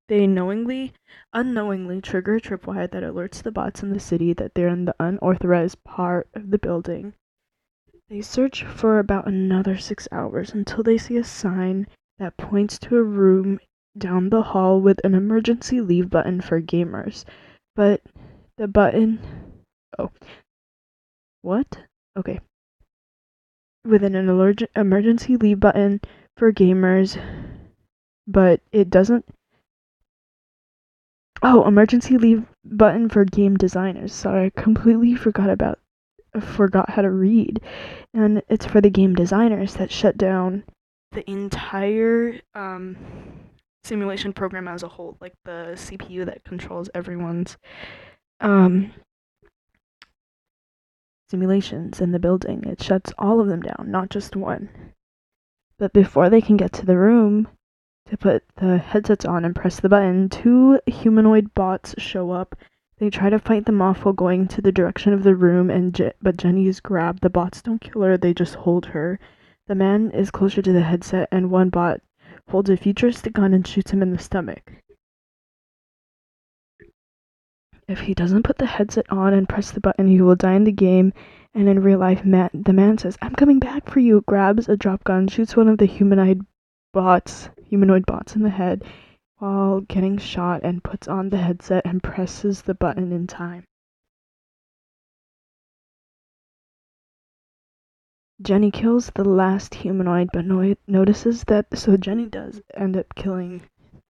they 0.08 0.26
knowingly, 0.26 0.92
unknowingly 1.32 2.00
trigger 2.00 2.36
a 2.36 2.40
tripwire 2.40 2.90
that 2.90 3.02
alerts 3.02 3.42
the 3.42 3.52
bots 3.52 3.82
in 3.82 3.92
the 3.92 4.00
city 4.00 4.32
that 4.32 4.54
they're 4.54 4.68
in 4.68 4.86
the 4.86 4.94
unauthorized 4.98 5.84
part 5.84 6.28
of 6.34 6.50
the 6.50 6.58
building. 6.58 7.14
They 8.08 8.22
search 8.22 8.64
for 8.64 8.98
about 8.98 9.28
another 9.28 9.76
six 9.76 10.08
hours 10.10 10.54
until 10.54 10.82
they 10.82 10.98
see 10.98 11.18
a 11.18 11.24
sign 11.24 11.86
that 12.18 12.38
points 12.38 12.78
to 12.80 12.96
a 12.96 13.02
room 13.02 13.60
down 13.98 14.30
the 14.30 14.42
hall 14.42 14.80
with 14.80 15.00
an 15.04 15.14
emergency 15.14 15.80
leave 15.80 16.10
button 16.10 16.40
for 16.40 16.60
gamers. 16.60 17.24
But 17.74 18.02
the 18.56 18.68
button. 18.68 19.20
Oh. 19.98 20.10
What? 21.42 21.78
Okay. 22.16 22.40
With 23.84 24.02
an 24.02 24.14
emergency 24.76 25.36
leave 25.36 25.60
button 25.60 26.00
for 26.36 26.52
gamers 26.52 27.18
but 28.28 28.60
it 28.70 28.90
doesn't 28.90 29.24
Oh, 31.40 31.66
emergency 31.66 32.18
leave 32.18 32.44
button 32.64 33.08
for 33.08 33.24
game 33.24 33.56
designers. 33.56 34.12
Sorry, 34.12 34.46
I 34.46 34.60
completely 34.60 35.14
forgot 35.14 35.48
about 35.48 35.78
forgot 36.40 36.90
how 36.90 37.02
to 37.02 37.10
read. 37.10 37.60
And 38.12 38.42
it's 38.48 38.66
for 38.66 38.80
the 38.80 38.90
game 38.90 39.14
designers 39.14 39.74
that 39.74 39.92
shut 39.92 40.18
down 40.18 40.64
the 41.12 41.28
entire 41.30 42.40
um, 42.56 42.96
simulation 43.88 44.32
program 44.32 44.68
as 44.68 44.82
a 44.82 44.88
whole, 44.88 45.16
like 45.20 45.34
the 45.44 45.72
CPU 45.74 46.26
that 46.26 46.44
controls 46.44 46.90
everyone's 46.94 47.56
um, 48.40 48.92
simulations 51.30 52.00
in 52.00 52.12
the 52.12 52.18
building. 52.18 52.64
It 52.64 52.82
shuts 52.82 53.12
all 53.18 53.40
of 53.40 53.48
them 53.48 53.62
down, 53.62 53.86
not 53.90 54.10
just 54.10 54.36
one. 54.36 54.68
But 55.78 55.92
before 55.92 56.28
they 56.28 56.40
can 56.40 56.56
get 56.56 56.72
to 56.74 56.86
the 56.86 56.98
room 56.98 57.48
to 58.06 58.16
put 58.16 58.44
the 58.56 58.78
headsets 58.78 59.24
on 59.24 59.44
and 59.44 59.54
press 59.54 59.80
the 59.80 59.88
button, 59.88 60.28
two 60.28 60.80
humanoid 60.86 61.54
bots 61.54 61.94
show 61.98 62.30
up. 62.30 62.56
They 62.98 63.10
try 63.10 63.30
to 63.30 63.38
fight 63.38 63.64
them 63.64 63.80
off 63.80 64.04
while 64.04 64.12
going 64.12 64.48
to 64.48 64.60
the 64.60 64.72
direction 64.72 65.12
of 65.12 65.22
the 65.22 65.36
room, 65.36 65.70
and 65.70 65.94
Je- 65.94 66.12
but 66.20 66.36
Jenny 66.36 66.66
is 66.66 66.80
grabbed. 66.80 67.22
The 67.22 67.30
bots 67.30 67.62
don't 67.62 67.80
kill 67.80 68.02
her; 68.02 68.16
they 68.16 68.34
just 68.34 68.56
hold 68.56 68.86
her. 68.86 69.20
The 69.68 69.76
man 69.76 70.10
is 70.10 70.32
closer 70.32 70.60
to 70.62 70.72
the 70.72 70.80
headset, 70.80 71.28
and 71.30 71.50
one 71.50 71.68
bot 71.68 72.00
holds 72.48 72.70
a 72.70 72.76
futuristic 72.76 73.34
gun 73.34 73.54
and 73.54 73.66
shoots 73.66 73.90
him 73.90 74.02
in 74.02 74.10
the 74.10 74.18
stomach. 74.18 74.82
If 77.86 78.00
he 78.00 78.12
doesn't 78.12 78.42
put 78.42 78.58
the 78.58 78.66
headset 78.66 79.10
on 79.10 79.32
and 79.32 79.48
press 79.48 79.70
the 79.70 79.80
button, 79.80 80.08
he 80.08 80.20
will 80.20 80.36
die 80.36 80.54
in 80.54 80.64
the 80.64 80.72
game. 80.72 81.12
And 81.54 81.68
in 81.68 81.80
real 81.82 81.98
life, 81.98 82.24
Matt, 82.24 82.50
the 82.52 82.74
man 82.74 82.98
says, 82.98 83.16
"I'm 83.22 83.34
coming 83.34 83.58
back 83.58 83.88
for 83.88 84.00
you." 84.00 84.20
Grabs 84.26 84.68
a 84.68 84.76
drop 84.76 85.04
gun, 85.04 85.26
shoots 85.26 85.56
one 85.56 85.68
of 85.68 85.78
the 85.78 85.86
humanoid 85.86 86.44
bots, 86.92 87.48
humanoid 87.64 88.04
bots 88.04 88.36
in 88.36 88.42
the 88.42 88.50
head, 88.50 88.84
while 89.38 89.80
getting 89.80 90.18
shot, 90.18 90.60
and 90.62 90.84
puts 90.84 91.08
on 91.08 91.30
the 91.30 91.38
headset 91.38 91.86
and 91.86 92.02
presses 92.02 92.62
the 92.62 92.74
button 92.74 93.12
in 93.12 93.26
time. 93.26 93.64
Jenny 98.40 98.70
kills 98.70 99.10
the 99.14 99.24
last 99.24 99.74
humanoid, 99.74 100.30
but 100.32 100.44
no- 100.44 100.76
notices 100.86 101.44
that. 101.44 101.66
So 101.76 101.96
Jenny 101.96 102.26
does 102.26 102.62
end 102.74 102.96
up 102.96 103.14
killing 103.14 103.62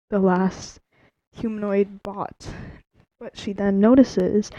the 0.10 0.19
last 0.19 0.79
humanoid 1.34 2.01
bot 2.03 2.48
but 3.19 3.38
she 3.38 3.53
then 3.53 3.79
notices 3.79 4.51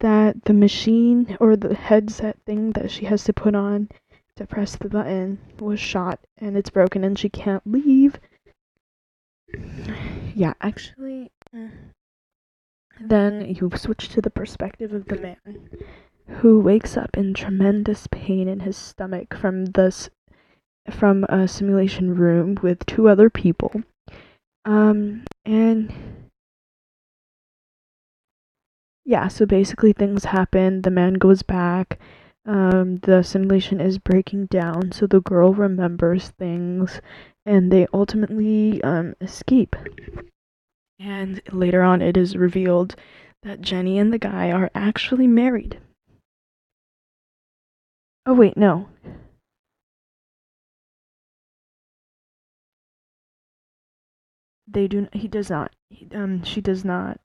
that 0.00 0.44
the 0.44 0.52
machine 0.52 1.36
or 1.40 1.56
the 1.56 1.74
headset 1.74 2.36
thing 2.46 2.72
that 2.72 2.90
she 2.90 3.06
has 3.06 3.24
to 3.24 3.32
put 3.32 3.54
on 3.54 3.88
to 4.36 4.46
press 4.46 4.76
the 4.76 4.88
button 4.88 5.38
was 5.58 5.80
shot 5.80 6.20
and 6.38 6.56
it's 6.56 6.70
broken 6.70 7.04
and 7.04 7.18
she 7.18 7.28
can't 7.28 7.62
leave. 7.66 8.18
Yeah, 10.34 10.54
actually, 10.60 11.30
uh, 11.56 11.68
then 13.00 13.54
you 13.54 13.70
switch 13.76 14.08
to 14.10 14.20
the 14.20 14.30
perspective 14.30 14.92
of 14.92 15.06
the 15.06 15.16
man 15.16 15.68
who 16.28 16.60
wakes 16.60 16.96
up 16.96 17.16
in 17.16 17.34
tremendous 17.34 18.06
pain 18.10 18.48
in 18.48 18.60
his 18.60 18.76
stomach 18.76 19.34
from 19.34 19.66
this 19.66 20.10
from 20.90 21.24
a 21.24 21.48
simulation 21.48 22.14
room 22.14 22.58
with 22.62 22.84
two 22.86 23.08
other 23.08 23.30
people. 23.30 23.82
Um, 24.64 25.24
and 25.44 25.92
yeah, 29.04 29.28
so 29.28 29.46
basically 29.46 29.92
things 29.92 30.24
happen. 30.24 30.82
The 30.82 30.90
man 30.90 31.14
goes 31.14 31.42
back. 31.42 31.98
Um, 32.46 32.98
the 32.98 33.22
simulation 33.22 33.80
is 33.80 33.98
breaking 33.98 34.46
down, 34.46 34.92
so 34.92 35.06
the 35.06 35.20
girl 35.20 35.54
remembers 35.54 36.28
things, 36.30 37.00
and 37.46 37.72
they 37.72 37.86
ultimately 37.94 38.82
um, 38.82 39.14
escape. 39.20 39.76
And 40.98 41.40
later 41.52 41.82
on, 41.82 42.02
it 42.02 42.16
is 42.16 42.36
revealed 42.36 42.96
that 43.42 43.62
Jenny 43.62 43.98
and 43.98 44.12
the 44.12 44.18
guy 44.18 44.50
are 44.50 44.70
actually 44.74 45.26
married. 45.26 45.78
Oh, 48.26 48.34
wait, 48.34 48.56
no. 48.56 48.88
They 54.66 54.88
do. 54.88 55.08
He 55.12 55.28
does 55.28 55.50
not. 55.50 55.74
He, 55.90 56.08
um, 56.14 56.42
she 56.42 56.60
does 56.60 56.84
not 56.84 57.20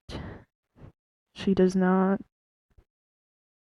she 1.39 1.53
does 1.53 1.75
not 1.75 2.21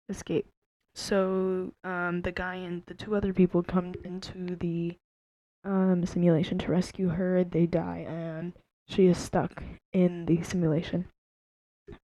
escape. 0.09 0.47
So 0.95 1.73
um, 1.83 2.21
the 2.23 2.31
guy 2.31 2.55
and 2.55 2.81
the 2.87 2.95
two 2.95 3.15
other 3.15 3.33
people 3.33 3.61
come 3.61 3.93
into 4.03 4.55
the 4.55 4.97
um, 5.63 6.05
simulation 6.05 6.57
to 6.59 6.71
rescue 6.71 7.09
her. 7.09 7.43
They 7.43 7.67
die, 7.67 8.05
and 8.07 8.53
she 8.87 9.05
is 9.05 9.17
stuck 9.17 9.63
in 9.93 10.25
the 10.25 10.41
simulation. 10.41 11.05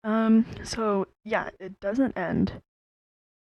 Um, 0.03 0.45
so 0.63 1.08
yeah, 1.25 1.49
it 1.60 1.79
doesn't 1.79 2.17
end. 2.17 2.62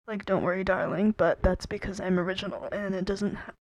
Like, 0.08 0.24
don't 0.24 0.42
worry, 0.42 0.64
darling, 0.64 1.14
but 1.18 1.42
that's 1.42 1.66
because 1.66 2.00
I'm 2.00 2.18
original, 2.18 2.66
and 2.72 2.94
it 2.94 3.04
doesn't. 3.04 3.34
Ha- 3.34 3.52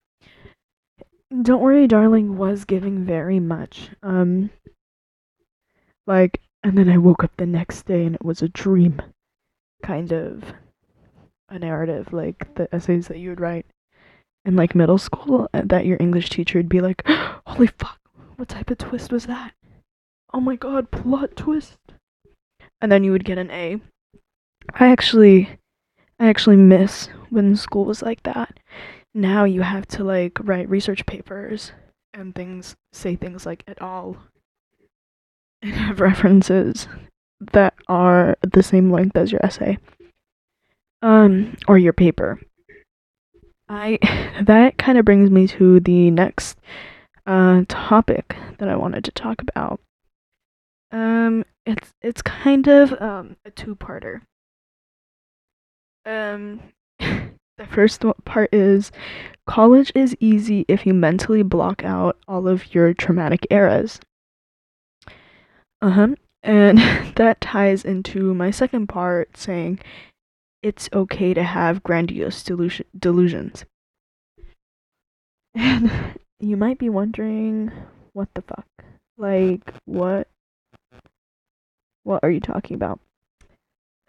don't 1.42 1.62
worry, 1.62 1.88
darling 1.88 2.38
was 2.38 2.64
giving 2.64 3.04
very 3.04 3.42
much. 3.42 3.90
Um, 4.02 4.50
like 6.06 6.40
and 6.64 6.78
then 6.78 6.90
I 6.90 6.98
woke 6.98 7.24
up 7.24 7.36
the 7.36 7.46
next 7.46 7.86
day 7.86 8.06
and 8.06 8.16
it 8.16 8.24
was 8.24 8.42
a 8.42 8.48
dream. 8.48 9.02
Kind 9.84 10.14
of 10.14 10.54
a 11.50 11.60
narrative, 11.60 12.14
like 12.14 12.56
the 12.56 12.74
essays 12.74 13.10
that 13.10 13.20
you 13.20 13.30
would 13.30 13.42
write 13.42 13.66
in 14.46 14.56
like 14.56 14.74
middle 14.74 14.98
school, 14.98 15.50
uh, 15.54 15.64
that 15.66 15.86
your 15.86 15.98
English 16.00 16.30
teacher 16.30 16.60
would 16.60 16.70
be 16.70 16.80
like, 16.80 17.06
Holy 17.46 17.68
fuck, 17.68 18.00
what 18.38 18.48
type 18.48 18.72
of 18.72 18.78
twist 18.78 19.12
was 19.12 19.26
that? 19.26 19.52
Oh 20.34 20.40
my 20.40 20.56
god, 20.56 20.92
plot 20.92 21.36
twist. 21.36 21.78
And 22.82 22.90
then 22.90 23.04
you 23.04 23.12
would 23.12 23.26
get 23.26 23.38
an 23.38 23.52
A. 23.52 23.82
I 24.74 24.88
actually 24.88 25.60
I 26.20 26.28
actually 26.28 26.56
miss 26.56 27.10
when 27.30 27.56
school 27.56 27.86
was 27.86 28.02
like 28.02 28.24
that. 28.24 28.60
Now 29.14 29.44
you 29.44 29.62
have 29.62 29.88
to 29.90 30.04
like 30.04 30.38
write 30.42 30.70
research 30.70 31.06
papers 31.06 31.72
and 32.14 32.34
things 32.34 32.76
say 32.94 33.16
things 33.16 33.46
like 33.46 33.64
at 33.68 33.82
all 33.82 34.18
and 35.62 35.74
have 35.74 36.00
references 36.00 36.88
that 37.52 37.76
are 37.88 38.36
the 38.42 38.64
same 38.64 38.92
length 38.92 39.16
as 39.16 39.32
your 39.32 39.46
essay. 39.46 39.78
Um 41.02 41.56
or 41.68 41.78
your 41.78 41.94
paper. 41.94 42.40
I 43.70 44.00
that 44.42 44.78
kind 44.78 44.98
of 44.98 45.06
brings 45.06 45.30
me 45.30 45.48
to 45.48 45.80
the 45.80 46.10
next 46.12 46.58
uh 47.28 47.64
topic 47.68 48.36
that 48.58 48.70
i 48.70 48.76
wanted 48.76 49.04
to 49.04 49.12
talk 49.12 49.42
about. 49.42 49.80
Um 50.92 51.46
it's 51.66 51.94
it's 52.02 52.22
kind 52.24 52.68
of 52.68 53.00
um 53.00 53.36
a 53.46 53.52
two-parter 53.52 54.22
um 56.08 56.60
the 57.00 57.68
first 57.70 58.04
part 58.26 58.50
is 58.54 58.92
college 59.46 59.92
is 59.94 60.16
easy 60.20 60.66
if 60.68 60.86
you 60.86 60.94
mentally 60.94 61.44
block 61.44 61.84
out 61.84 62.18
all 62.28 62.48
of 62.48 62.74
your 62.74 62.94
traumatic 62.94 63.46
eras 63.52 64.00
uh-huh. 65.82 66.16
And 66.44 66.78
that 67.16 67.42
ties 67.42 67.84
into 67.86 68.34
my 68.34 68.52
second 68.52 68.88
part 68.88 69.38
saying 69.38 69.80
it's 70.64 70.90
okay 70.94 71.34
to 71.34 71.44
have 71.44 71.84
grandiose 71.84 72.44
delusion- 72.44 72.88
delusions. 72.98 73.66
And 75.56 75.92
you 76.40 76.58
might 76.58 76.78
be 76.78 76.90
wondering 76.90 77.72
what 78.14 78.30
the 78.34 78.42
fuck? 78.42 78.68
Like 79.18 79.74
what 79.86 80.28
what 82.04 82.22
are 82.24 82.32
you 82.32 82.40
talking 82.40 82.76
about? 82.76 83.00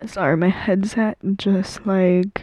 Sorry, 0.06 0.36
my 0.36 0.48
headset 0.48 1.18
just 1.36 1.86
like 1.86 2.42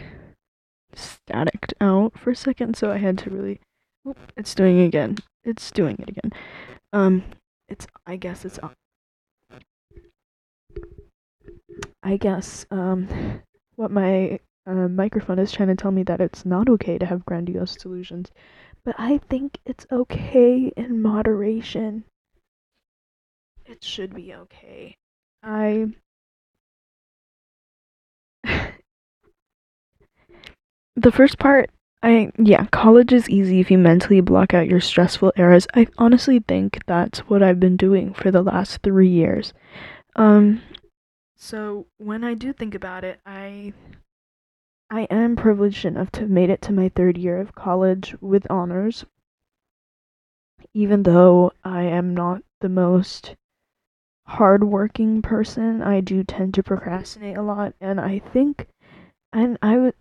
staticked 0.94 1.74
out 1.80 2.18
for 2.18 2.30
a 2.30 2.36
second, 2.36 2.76
so 2.76 2.90
I 2.90 2.98
had 2.98 3.18
to 3.18 3.30
really 3.30 3.60
oh, 4.06 4.14
it's 4.36 4.54
doing 4.54 4.78
it 4.78 4.86
again. 4.86 5.16
It's 5.44 5.70
doing 5.70 5.96
it 5.98 6.08
again. 6.08 6.32
Um 6.92 7.24
it's 7.68 7.86
I 8.06 8.16
guess 8.16 8.44
it's 8.44 8.58
I 12.02 12.16
guess 12.16 12.66
um, 12.70 13.42
what 13.74 13.90
my 13.90 14.38
uh, 14.66 14.88
microphone 14.88 15.38
is 15.38 15.52
trying 15.52 15.68
to 15.68 15.74
tell 15.74 15.90
me 15.90 16.02
that 16.04 16.20
it's 16.20 16.46
not 16.46 16.68
okay 16.68 16.98
to 16.98 17.06
have 17.06 17.26
grandiose 17.26 17.74
delusions, 17.74 18.30
but 18.84 18.94
I 18.98 19.18
think 19.18 19.58
it's 19.64 19.86
okay 19.90 20.72
in 20.76 21.02
moderation. 21.02 22.04
It 23.64 23.82
should 23.82 24.14
be 24.14 24.34
okay. 24.34 24.96
I. 25.42 25.88
the 30.96 31.12
first 31.12 31.38
part, 31.38 31.70
I. 32.02 32.30
Yeah, 32.38 32.66
college 32.66 33.12
is 33.12 33.28
easy 33.28 33.60
if 33.60 33.70
you 33.70 33.78
mentally 33.78 34.20
block 34.20 34.54
out 34.54 34.68
your 34.68 34.80
stressful 34.80 35.32
eras. 35.36 35.66
I 35.74 35.86
honestly 35.98 36.40
think 36.40 36.80
that's 36.86 37.20
what 37.20 37.42
I've 37.42 37.60
been 37.60 37.76
doing 37.76 38.12
for 38.14 38.30
the 38.30 38.42
last 38.42 38.82
three 38.82 39.08
years. 39.08 39.52
Um, 40.16 40.62
so 41.36 41.86
when 41.98 42.24
I 42.24 42.34
do 42.34 42.52
think 42.52 42.74
about 42.74 43.04
it, 43.04 43.20
I 43.26 43.72
I 44.90 45.02
am 45.10 45.36
privileged 45.36 45.84
enough 45.84 46.10
to 46.12 46.20
have 46.20 46.30
made 46.30 46.48
it 46.50 46.62
to 46.62 46.72
my 46.72 46.88
third 46.88 47.18
year 47.18 47.40
of 47.40 47.54
college 47.54 48.14
with 48.20 48.50
honors. 48.50 49.04
Even 50.74 51.02
though 51.02 51.52
I 51.64 51.82
am 51.82 52.14
not 52.14 52.42
the 52.60 52.68
most 52.68 53.34
hardworking 54.26 55.22
person, 55.22 55.82
I 55.82 56.00
do 56.00 56.24
tend 56.24 56.54
to 56.54 56.62
procrastinate 56.62 57.36
a 57.36 57.42
lot, 57.42 57.74
and 57.80 58.00
I 58.00 58.18
think, 58.18 58.66
and 59.32 59.58
I 59.60 59.76
would, 59.78 59.94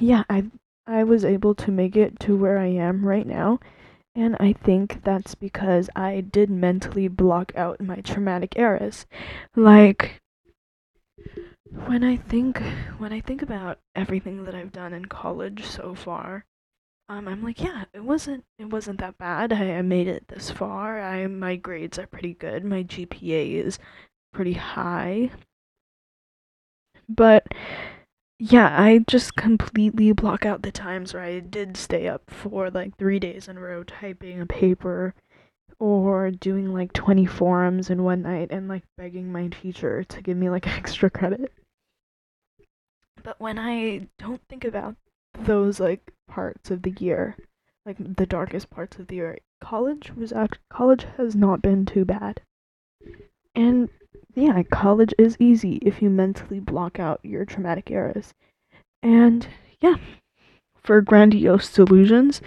yeah, 0.00 0.24
I 0.30 0.44
I 0.86 1.04
was 1.04 1.24
able 1.24 1.54
to 1.54 1.70
make 1.70 1.96
it 1.96 2.18
to 2.20 2.36
where 2.36 2.58
I 2.58 2.66
am 2.68 3.04
right 3.04 3.26
now, 3.26 3.60
and 4.14 4.36
I 4.40 4.52
think 4.52 5.02
that's 5.04 5.34
because 5.34 5.90
I 5.94 6.20
did 6.22 6.50
mentally 6.50 7.08
block 7.08 7.52
out 7.56 7.80
my 7.80 7.96
traumatic 7.96 8.58
eras, 8.58 9.06
like 9.56 10.20
when 11.86 12.02
I 12.04 12.16
think 12.16 12.62
when 12.98 13.12
I 13.12 13.20
think 13.20 13.42
about 13.42 13.78
everything 13.94 14.44
that 14.44 14.54
I've 14.54 14.72
done 14.72 14.92
in 14.92 15.06
college 15.06 15.64
so 15.64 15.94
far, 15.94 16.44
um, 17.08 17.28
I'm 17.28 17.42
like, 17.42 17.60
yeah, 17.60 17.84
it 17.92 18.04
wasn't 18.04 18.44
it 18.58 18.66
wasn't 18.70 19.00
that 19.00 19.18
bad. 19.18 19.52
I, 19.52 19.76
I 19.76 19.82
made 19.82 20.08
it 20.08 20.28
this 20.28 20.50
far. 20.50 21.00
I 21.00 21.26
my 21.26 21.56
grades 21.56 21.98
are 21.98 22.06
pretty 22.06 22.34
good. 22.34 22.64
My 22.64 22.82
GPA 22.84 23.64
is 23.64 23.78
pretty 24.32 24.54
high. 24.54 25.30
But 27.08 27.46
yeah, 28.38 28.80
I 28.80 29.04
just 29.08 29.34
completely 29.34 30.12
block 30.12 30.46
out 30.46 30.62
the 30.62 30.70
times 30.70 31.12
where 31.12 31.22
I 31.22 31.40
did 31.40 31.76
stay 31.76 32.06
up 32.06 32.22
for 32.28 32.70
like 32.70 32.96
three 32.96 33.18
days 33.18 33.48
in 33.48 33.56
a 33.56 33.60
row 33.60 33.82
typing 33.82 34.40
a 34.40 34.46
paper 34.46 35.14
or 35.80 36.30
doing 36.30 36.72
like 36.72 36.92
20 36.92 37.26
forums 37.26 37.90
in 37.90 38.04
one 38.04 38.22
night 38.22 38.48
and 38.50 38.68
like 38.68 38.84
begging 38.96 39.32
my 39.32 39.48
teacher 39.48 40.04
to 40.04 40.22
give 40.22 40.36
me 40.36 40.50
like 40.50 40.66
extra 40.78 41.10
credit. 41.10 41.52
But 43.22 43.40
when 43.40 43.58
I 43.58 44.08
don't 44.18 44.40
think 44.48 44.64
about 44.64 44.94
those 45.40 45.80
like 45.80 46.12
parts 46.28 46.70
of 46.70 46.82
the 46.82 46.94
year, 46.98 47.36
like 47.84 47.96
the 47.98 48.26
darkest 48.26 48.70
parts 48.70 48.98
of 48.98 49.08
the 49.08 49.16
year, 49.16 49.38
college 49.60 50.12
was 50.14 50.32
act- 50.32 50.58
college 50.70 51.06
has 51.16 51.34
not 51.34 51.60
been 51.60 51.84
too 51.84 52.04
bad. 52.04 52.40
And 53.56 53.88
yeah, 54.38 54.62
college 54.62 55.12
is 55.18 55.36
easy 55.40 55.76
if 55.82 56.00
you 56.00 56.10
mentally 56.10 56.60
block 56.60 56.98
out 56.98 57.20
your 57.22 57.44
traumatic 57.44 57.90
eras. 57.90 58.34
And 59.02 59.46
yeah, 59.80 59.96
for 60.76 61.00
grandiose 61.00 61.72
delusions, 61.72 62.40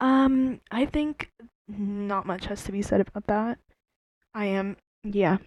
um, 0.00 0.60
I 0.70 0.86
think 0.86 1.30
not 1.68 2.26
much 2.26 2.46
has 2.46 2.64
to 2.64 2.72
be 2.72 2.82
said 2.82 3.00
about 3.00 3.26
that. 3.26 3.58
I 4.34 4.46
am, 4.46 4.76
yeah, 5.04 5.38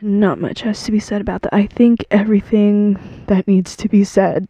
not 0.00 0.40
much 0.40 0.62
has 0.62 0.82
to 0.84 0.92
be 0.92 1.00
said 1.00 1.20
about 1.20 1.42
that. 1.42 1.54
I 1.54 1.66
think 1.66 2.04
everything 2.10 3.24
that 3.26 3.46
needs 3.46 3.76
to 3.76 3.88
be 3.88 4.04
said 4.04 4.46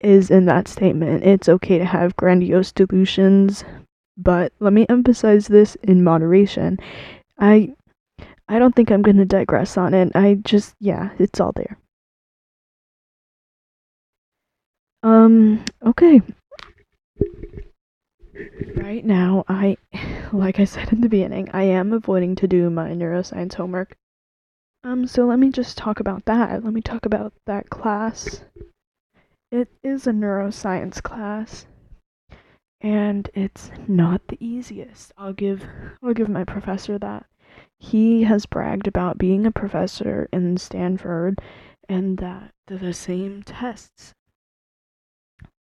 is 0.00 0.30
in 0.30 0.46
that 0.46 0.68
statement. 0.68 1.24
It's 1.24 1.48
okay 1.48 1.78
to 1.78 1.84
have 1.84 2.16
grandiose 2.16 2.72
delusions, 2.72 3.64
but 4.16 4.52
let 4.60 4.72
me 4.72 4.86
emphasize 4.88 5.48
this 5.48 5.76
in 5.82 6.04
moderation. 6.04 6.78
I 7.38 7.74
I 8.48 8.58
don't 8.58 8.74
think 8.74 8.90
I'm 8.90 9.02
going 9.02 9.18
to 9.18 9.24
digress 9.24 9.76
on 9.76 9.94
it. 9.94 10.12
I 10.14 10.34
just 10.34 10.74
yeah, 10.80 11.10
it's 11.18 11.40
all 11.40 11.52
there. 11.52 11.78
Um 15.02 15.64
okay. 15.84 16.22
Right 18.76 19.04
now, 19.04 19.44
I 19.48 19.76
like 20.32 20.60
I 20.60 20.64
said 20.64 20.92
in 20.92 21.00
the 21.00 21.08
beginning, 21.08 21.50
I 21.52 21.64
am 21.64 21.92
avoiding 21.92 22.34
to 22.36 22.48
do 22.48 22.70
my 22.70 22.90
neuroscience 22.90 23.54
homework. 23.54 23.96
Um 24.82 25.06
so 25.06 25.26
let 25.26 25.38
me 25.38 25.50
just 25.50 25.76
talk 25.76 26.00
about 26.00 26.24
that. 26.24 26.64
Let 26.64 26.72
me 26.72 26.80
talk 26.80 27.04
about 27.04 27.32
that 27.46 27.68
class. 27.68 28.44
It 29.50 29.68
is 29.82 30.06
a 30.06 30.12
neuroscience 30.12 31.02
class 31.02 31.66
and 32.80 33.28
it's 33.34 33.70
not 33.86 34.26
the 34.28 34.38
easiest. 34.40 35.12
I'll 35.16 35.32
give 35.32 35.64
I'll 36.02 36.14
give 36.14 36.28
my 36.28 36.44
professor 36.44 36.98
that. 36.98 37.26
He 37.80 38.24
has 38.24 38.44
bragged 38.46 38.88
about 38.88 39.18
being 39.18 39.46
a 39.46 39.52
professor 39.52 40.28
in 40.32 40.56
Stanford 40.56 41.40
and 41.88 42.18
that 42.18 42.52
the 42.66 42.92
same 42.92 43.42
tests 43.42 44.14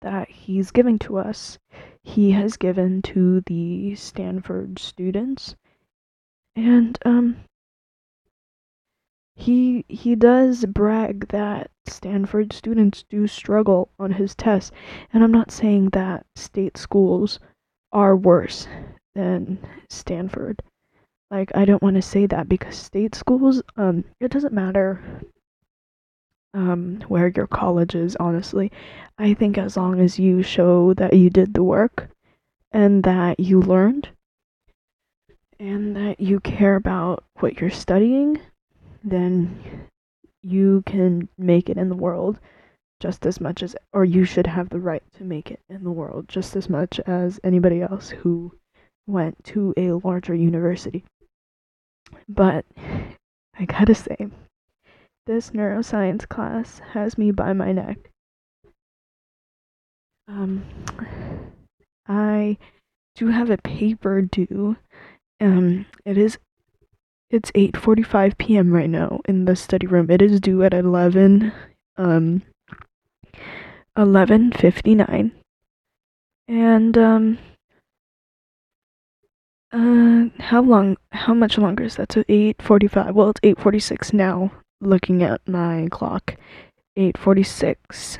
that 0.01 0.29
he's 0.29 0.71
giving 0.71 0.99
to 0.99 1.17
us, 1.17 1.59
he 2.03 2.31
has 2.31 2.55
given 2.57 3.01
to 3.01 3.41
the 3.41 3.95
Stanford 3.95 4.79
students. 4.79 5.55
And 6.55 6.97
um 7.05 7.43
he 9.35 9.85
he 9.87 10.15
does 10.15 10.65
brag 10.65 11.27
that 11.27 11.69
Stanford 11.85 12.53
students 12.53 13.03
do 13.03 13.27
struggle 13.27 13.89
on 13.99 14.13
his 14.13 14.33
tests, 14.33 14.71
and 15.13 15.23
I'm 15.23 15.31
not 15.31 15.51
saying 15.51 15.89
that 15.89 16.25
state 16.35 16.77
schools 16.77 17.39
are 17.91 18.15
worse 18.15 18.67
than 19.13 19.59
Stanford. 19.89 20.63
Like 21.29 21.51
I 21.55 21.65
don't 21.65 21.83
want 21.83 21.95
to 21.95 22.01
say 22.01 22.25
that 22.27 22.47
because 22.47 22.75
state 22.75 23.15
schools 23.15 23.61
um 23.75 24.05
it 24.19 24.31
doesn't 24.31 24.53
matter 24.53 25.01
um 26.53 27.01
where 27.07 27.27
your 27.27 27.47
college 27.47 27.95
is 27.95 28.15
honestly. 28.17 28.71
I 29.17 29.33
think 29.33 29.57
as 29.57 29.75
long 29.77 29.99
as 29.99 30.17
you 30.19 30.41
show 30.43 30.93
that 30.93 31.13
you 31.13 31.29
did 31.29 31.53
the 31.53 31.63
work 31.63 32.09
and 32.71 33.03
that 33.03 33.39
you 33.39 33.61
learned 33.61 34.09
and 35.59 35.95
that 35.95 36.19
you 36.19 36.39
care 36.39 36.75
about 36.75 37.23
what 37.39 37.59
you're 37.59 37.69
studying 37.69 38.39
then 39.03 39.87
you 40.43 40.83
can 40.85 41.27
make 41.37 41.69
it 41.69 41.77
in 41.77 41.89
the 41.89 41.95
world 41.95 42.39
just 42.99 43.25
as 43.25 43.39
much 43.39 43.61
as, 43.61 43.75
or 43.93 44.05
you 44.05 44.23
should 44.25 44.47
have 44.47 44.69
the 44.69 44.79
right 44.79 45.03
to 45.13 45.23
make 45.23 45.51
it 45.51 45.59
in 45.69 45.83
the 45.83 45.91
world 45.91 46.27
just 46.27 46.55
as 46.55 46.69
much 46.69 46.99
as 47.01 47.39
anybody 47.43 47.81
else 47.81 48.09
who 48.09 48.51
went 49.05 49.41
to 49.43 49.73
a 49.77 49.91
larger 49.91 50.33
university. 50.33 51.03
But 52.29 52.65
I 53.57 53.65
gotta 53.65 53.95
say, 53.95 54.27
this 55.25 55.51
neuroscience 55.51 56.27
class 56.27 56.81
has 56.93 57.17
me 57.17 57.31
by 57.31 57.53
my 57.53 57.71
neck. 57.71 58.11
Um, 60.27 60.63
I 62.07 62.57
do 63.15 63.27
have 63.27 63.49
a 63.49 63.57
paper 63.57 64.21
due. 64.21 64.77
Um, 65.39 65.85
it 66.05 66.17
is 66.17 66.37
it's 67.29 67.51
8:45 67.51 68.37
p.m. 68.37 68.71
right 68.71 68.89
now 68.89 69.19
in 69.25 69.45
the 69.45 69.55
study 69.55 69.85
room. 69.85 70.09
It 70.09 70.21
is 70.21 70.39
due 70.39 70.63
at 70.63 70.73
11 70.73 71.51
um 71.97 72.41
11:59. 73.97 75.31
And 76.47 76.97
um 76.97 77.37
uh 79.71 80.25
how 80.39 80.61
long 80.61 80.97
how 81.11 81.33
much 81.33 81.57
longer 81.57 81.83
is 81.83 81.95
that? 81.95 82.11
So 82.11 82.23
8:45. 82.27 83.13
Well, 83.13 83.29
it's 83.29 83.41
8:46 83.43 84.13
now 84.13 84.51
looking 84.81 85.23
at 85.23 85.41
my 85.47 85.87
clock. 85.91 86.35
8:46. 86.95 88.17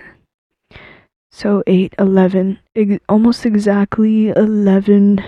So 1.31 1.63
8:11 1.67 2.60
ex- 2.75 3.03
almost 3.07 3.45
exactly 3.45 4.29
11 4.29 5.23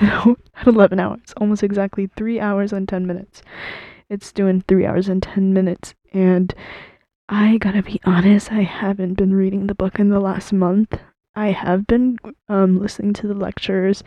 no, 0.00 0.36
at 0.54 0.66
11 0.66 0.98
hours, 0.98 1.34
almost 1.36 1.62
exactly 1.62 2.08
3 2.16 2.40
hours 2.40 2.72
and 2.72 2.88
10 2.88 3.06
minutes. 3.06 3.42
It's 4.08 4.32
doing 4.32 4.62
3 4.66 4.86
hours 4.86 5.08
and 5.08 5.22
10 5.22 5.52
minutes, 5.52 5.94
and 6.12 6.54
I 7.28 7.58
gotta 7.58 7.82
be 7.82 8.00
honest, 8.04 8.50
I 8.50 8.62
haven't 8.62 9.14
been 9.14 9.34
reading 9.34 9.66
the 9.66 9.74
book 9.74 9.98
in 10.00 10.08
the 10.08 10.20
last 10.20 10.52
month. 10.52 10.98
I 11.36 11.48
have 11.52 11.86
been 11.86 12.18
um, 12.48 12.80
listening 12.80 13.12
to 13.14 13.28
the 13.28 13.34
lectures 13.34 14.02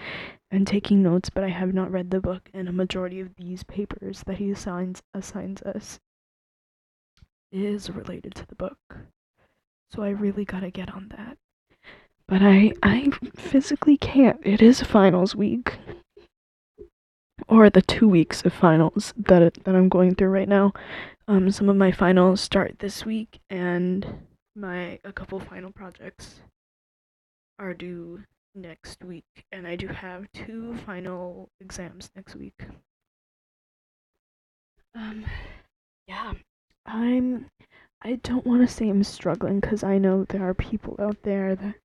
and 0.54 0.68
taking 0.68 1.04
notes, 1.04 1.30
but 1.30 1.44
I 1.44 1.50
have 1.50 1.74
not 1.74 1.92
read 1.92 2.12
the 2.12 2.22
book, 2.22 2.50
and 2.54 2.70
a 2.70 2.74
majority 2.74 3.20
of 3.20 3.36
these 3.36 3.64
papers 3.64 4.24
that 4.26 4.38
he 4.38 4.52
assigns 4.52 5.02
assigns 5.14 5.62
us 5.64 6.00
is 7.52 7.90
related 7.90 8.36
to 8.36 8.48
the 8.48 8.56
book. 8.56 8.78
So 9.92 10.02
I 10.04 10.10
really 10.10 10.46
gotta 10.46 10.72
get 10.72 10.94
on 10.94 11.10
that 11.18 11.38
but 12.28 12.42
I 12.42 12.74
I 12.82 13.12
physically 13.36 13.98
can't. 13.98 14.40
It 14.44 14.62
is 14.62 14.82
finals 14.82 15.36
week, 15.36 15.78
or 17.48 17.70
the 17.70 17.82
two 17.82 18.08
weeks 18.08 18.44
of 18.44 18.54
finals 18.54 19.14
that 19.18 19.54
that 19.64 19.76
I'm 19.76 19.90
going 19.90 20.16
through 20.16 20.30
right 20.30 20.50
now. 20.50 20.74
Um, 21.28 21.52
some 21.52 21.70
of 21.70 21.76
my 21.76 21.92
finals 21.92 22.42
start 22.42 22.80
this 22.80 23.06
week, 23.06 23.40
and 23.50 24.26
my 24.56 25.00
a 25.04 25.14
couple 25.14 25.40
final 25.40 25.72
projects 25.72 26.42
are 27.60 27.74
due 27.74 28.24
next 28.56 29.04
week, 29.04 29.46
and 29.52 29.68
I 29.68 29.76
do 29.76 29.88
have 29.88 30.32
two 30.34 30.76
final 30.86 31.50
exams 31.60 32.12
next 32.16 32.36
week. 32.36 32.66
Um, 34.96 35.26
yeah, 36.08 36.34
I'm. 36.86 37.50
I 38.02 38.16
don't 38.16 38.46
want 38.46 38.68
to 38.68 38.74
say 38.74 38.90
I'm 38.90 39.04
struggling 39.04 39.60
because 39.60 39.84
I 39.84 39.98
know 39.98 40.26
there 40.26 40.48
are 40.48 40.54
people 40.54 40.96
out 41.00 41.24
there 41.24 41.56
that 41.56 41.76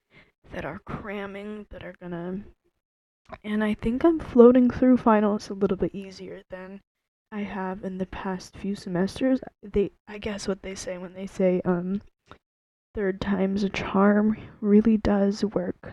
that 0.53 0.65
are 0.65 0.81
cramming 0.81 1.67
that 1.71 1.85
are 1.85 1.95
gonna 2.01 2.43
and 3.45 3.63
I 3.63 3.75
think 3.75 4.05
I'm 4.05 4.19
floating 4.19 4.71
through 4.71 4.97
finals 4.97 5.51
a 5.51 5.55
little 5.55 5.77
bit 5.77 5.95
easier 5.95 6.43
than 6.51 6.81
I 7.31 7.43
have 7.43 7.85
in 7.85 7.99
the 7.99 8.07
past 8.07 8.57
few 8.57 8.75
semesters. 8.75 9.41
They 9.63 9.91
I 10.09 10.19
guess 10.19 10.49
what 10.49 10.63
they 10.63 10.75
say 10.75 10.99
when 10.99 11.15
they 11.15 11.27
say 11.27 11.61
um 11.65 12.03
third 12.95 13.21
time's 13.21 13.63
a 13.63 13.69
charm 13.69 14.37
really 14.61 14.97
does 14.97 15.45
work. 15.45 15.93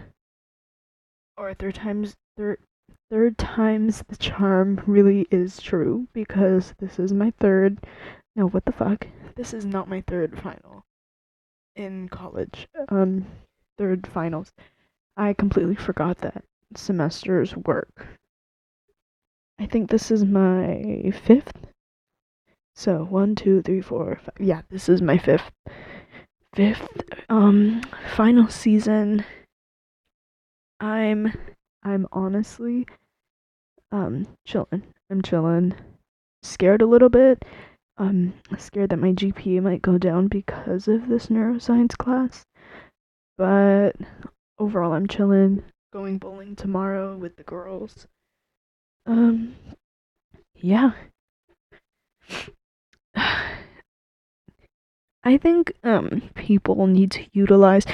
Or 1.37 1.53
third 1.53 1.75
time's 1.75 2.15
third 2.37 2.59
third 3.11 3.37
time's 3.37 4.03
the 4.07 4.15
charm 4.15 4.81
really 4.87 5.27
is 5.31 5.61
true 5.61 6.07
because 6.13 6.73
this 6.79 6.97
is 6.99 7.13
my 7.13 7.31
third 7.39 7.79
no 8.35 8.47
what 8.47 8.65
the 8.65 8.71
fuck 8.71 9.07
this 9.35 9.53
is 9.53 9.65
not 9.65 9.87
my 9.87 10.01
third 10.07 10.39
final 10.39 10.83
in 11.75 12.09
college 12.09 12.67
um 12.89 13.25
third 13.77 14.07
finals. 14.07 14.51
I 15.17 15.33
completely 15.33 15.75
forgot 15.75 16.17
that 16.19 16.43
semesters 16.75 17.55
work. 17.55 18.07
I 19.59 19.65
think 19.65 19.89
this 19.89 20.11
is 20.11 20.25
my 20.25 21.11
fifth 21.25 21.53
So 22.75 23.05
one, 23.05 23.35
two, 23.35 23.61
three, 23.61 23.81
four, 23.81 24.19
five. 24.23 24.35
Yeah, 24.39 24.61
this 24.69 24.89
is 24.89 25.01
my 25.01 25.17
fifth, 25.17 25.51
fifth, 26.53 26.87
um, 27.29 27.81
final 28.15 28.49
season. 28.49 29.23
I'm, 30.79 31.31
I'm 31.83 32.07
honestly, 32.11 32.87
um, 33.91 34.27
chilling. 34.45 34.83
I'm 35.09 35.21
chilling. 35.21 35.75
Scared 36.43 36.81
a 36.81 36.85
little 36.87 37.09
bit. 37.09 37.43
I'm 37.97 38.33
scared 38.57 38.89
that 38.89 38.97
my 38.97 39.13
GPA 39.13 39.61
might 39.61 39.81
go 39.81 39.97
down 39.97 40.27
because 40.27 40.87
of 40.87 41.07
this 41.07 41.27
neuroscience 41.27 41.97
class. 41.97 42.45
But 43.37 43.93
overall, 44.59 44.93
I'm 44.93 45.07
chilling. 45.07 45.63
Going 45.93 46.17
bowling 46.17 46.55
tomorrow 46.55 47.15
with 47.15 47.37
the 47.37 47.43
girls. 47.43 48.07
Um, 49.05 49.55
yeah. 50.55 50.91
I 55.23 55.37
think 55.37 55.73
um 55.83 56.21
people 56.35 56.85
need 56.85 57.11
to 57.11 57.25
utilize 57.33 57.85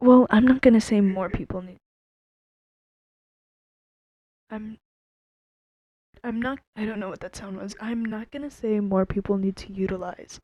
well, 0.00 0.26
I'm 0.30 0.46
not 0.46 0.62
going 0.62 0.74
to 0.74 0.80
say 0.80 1.00
more 1.00 1.28
people 1.28 1.60
need 1.60 1.78
I'm 4.50 4.78
I'm 6.24 6.40
not 6.40 6.58
I 6.76 6.84
don't 6.84 7.00
know 7.00 7.08
what 7.08 7.20
that 7.20 7.36
sound 7.36 7.58
was. 7.58 7.76
I'm 7.80 8.04
not 8.04 8.30
going 8.30 8.42
to 8.42 8.50
say 8.50 8.80
more 8.80 9.06
people 9.06 9.36
need 9.36 9.56
to 9.56 9.72
utilize 9.72 10.40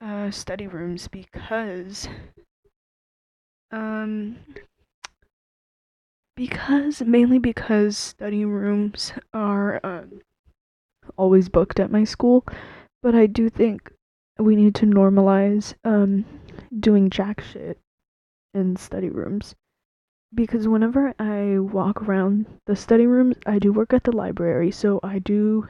uh 0.00 0.30
study 0.30 0.66
rooms 0.66 1.08
because 1.08 2.08
um 3.70 4.36
because 6.36 7.02
mainly 7.02 7.38
because 7.38 7.96
study 7.98 8.44
rooms 8.44 9.12
are 9.34 9.80
um 9.84 10.20
always 11.16 11.48
booked 11.48 11.80
at 11.80 11.90
my 11.90 12.04
school, 12.04 12.44
but 13.02 13.14
I 13.14 13.26
do 13.26 13.48
think 13.48 13.90
we 14.38 14.56
need 14.56 14.74
to 14.76 14.86
normalize 14.86 15.74
um 15.84 16.24
doing 16.78 17.10
jack 17.10 17.40
shit 17.40 17.78
in 18.54 18.76
study 18.76 19.08
rooms 19.10 19.54
because 20.34 20.68
whenever 20.68 21.14
I 21.18 21.58
walk 21.58 22.02
around 22.02 22.46
the 22.66 22.76
study 22.76 23.06
rooms, 23.06 23.36
I 23.46 23.58
do 23.58 23.72
work 23.72 23.92
at 23.92 24.04
the 24.04 24.12
library, 24.12 24.70
so 24.70 25.00
I 25.02 25.18
do 25.18 25.68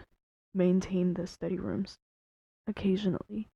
maintain 0.54 1.14
the 1.14 1.26
study 1.26 1.58
rooms 1.58 1.96
occasionally. 2.66 3.48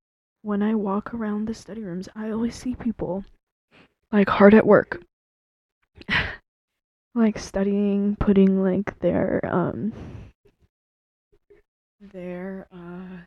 When 0.42 0.62
I 0.62 0.74
walk 0.74 1.14
around 1.14 1.46
the 1.46 1.54
study 1.54 1.82
rooms, 1.82 2.08
I 2.14 2.30
always 2.30 2.54
see 2.54 2.74
people 2.74 3.24
like 4.12 4.28
hard 4.28 4.54
at 4.54 4.66
work. 4.66 5.02
like 7.14 7.38
studying, 7.38 8.16
putting 8.16 8.62
like 8.62 8.98
their 9.00 9.40
um 9.44 9.92
their 12.00 12.66
uh 12.72 13.24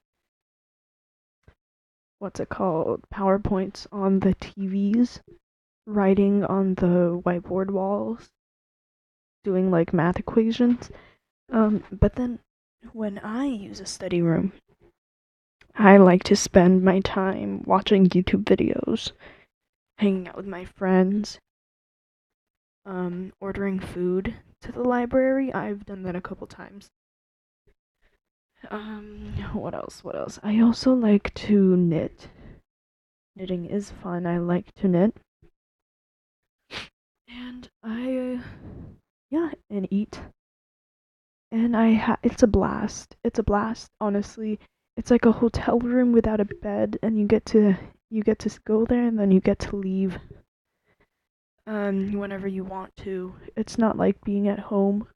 what's 2.19 2.39
it 2.39 2.49
called 2.49 3.01
powerpoints 3.13 3.87
on 3.91 4.19
the 4.19 4.35
TVs, 4.35 5.19
writing 5.87 6.43
on 6.43 6.75
the 6.75 7.19
whiteboard 7.25 7.71
walls, 7.71 8.29
doing 9.43 9.71
like 9.71 9.93
math 9.93 10.19
equations. 10.19 10.91
Um, 11.51 11.83
but 11.91 12.15
then 12.15 12.39
when 12.91 13.17
I 13.19 13.45
use 13.45 13.79
a 13.79 13.85
study 13.85 14.21
room, 14.21 14.51
I 15.75 15.97
like 15.97 16.23
to 16.25 16.35
spend 16.35 16.83
my 16.83 16.99
time 16.99 17.63
watching 17.65 18.07
YouTube 18.09 18.43
videos, 18.43 19.11
hanging 19.97 20.27
out 20.27 20.35
with 20.35 20.47
my 20.47 20.65
friends, 20.65 21.39
um, 22.85 23.31
ordering 23.39 23.79
food 23.79 24.35
to 24.61 24.71
the 24.71 24.81
library. 24.81 25.53
I've 25.53 25.85
done 25.85 26.03
that 26.03 26.15
a 26.15 26.21
couple 26.21 26.47
times. 26.47 26.89
Um, 28.69 29.33
what 29.53 29.73
else? 29.73 30.03
What 30.03 30.15
else? 30.15 30.39
I 30.43 30.59
also 30.59 30.93
like 30.93 31.33
to 31.35 31.77
knit. 31.77 32.27
Knitting 33.35 33.65
is 33.65 33.91
fun. 33.91 34.25
I 34.25 34.39
like 34.39 34.73
to 34.75 34.87
knit. 34.87 35.15
And 37.27 37.69
I, 37.83 38.41
yeah, 39.29 39.51
and 39.69 39.87
eat. 39.91 40.19
And 41.51 41.75
I 41.75 41.93
ha- 41.93 42.19
it's 42.23 42.43
a 42.43 42.47
blast. 42.47 43.15
It's 43.23 43.39
a 43.39 43.43
blast, 43.43 43.91
honestly. 43.99 44.59
It's 44.95 45.11
like 45.11 45.25
a 45.25 45.31
hotel 45.31 45.79
room 45.79 46.11
without 46.11 46.39
a 46.39 46.45
bed 46.45 46.97
and 47.03 47.19
you 47.19 47.27
get 47.27 47.45
to 47.47 47.77
you 48.09 48.23
get 48.23 48.39
to 48.39 48.59
go 48.65 48.85
there 48.85 49.03
and 49.05 49.19
then 49.19 49.31
you 49.31 49.39
get 49.41 49.59
to 49.59 49.75
leave 49.75 50.17
um 51.67 52.13
whenever 52.13 52.47
you 52.47 52.63
want 52.63 52.95
to. 52.97 53.35
It's 53.55 53.77
not 53.77 53.97
like 53.97 54.19
being 54.23 54.47
at 54.47 54.59
home. 54.59 55.07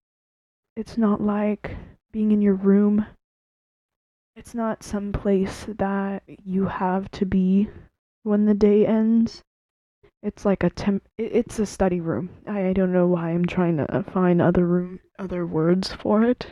It's 0.76 0.98
not 0.98 1.22
like 1.22 1.76
being 2.12 2.32
in 2.32 2.42
your 2.42 2.56
room 2.56 3.06
it's 4.36 4.56
not 4.56 4.82
some 4.82 5.12
place 5.12 5.66
that 5.68 6.24
you 6.44 6.66
have 6.66 7.12
to 7.12 7.26
be 7.26 7.70
when 8.24 8.46
the 8.46 8.54
day 8.54 8.88
ends. 8.88 9.44
It's 10.24 10.46
like 10.46 10.64
a 10.64 10.70
temp. 10.70 11.04
It's 11.18 11.60
a 11.60 11.66
study 11.66 12.00
room. 12.02 12.30
I, 12.48 12.68
I 12.68 12.74
don't 12.74 12.94
know 12.94 13.08
why 13.08 13.32
I'm 13.32 13.46
trying 13.46 13.78
to 13.78 14.06
find 14.14 14.42
other 14.42 14.66
room 14.66 15.00
other 15.20 15.46
words 15.46 15.94
for 15.94 16.24
it. 16.24 16.48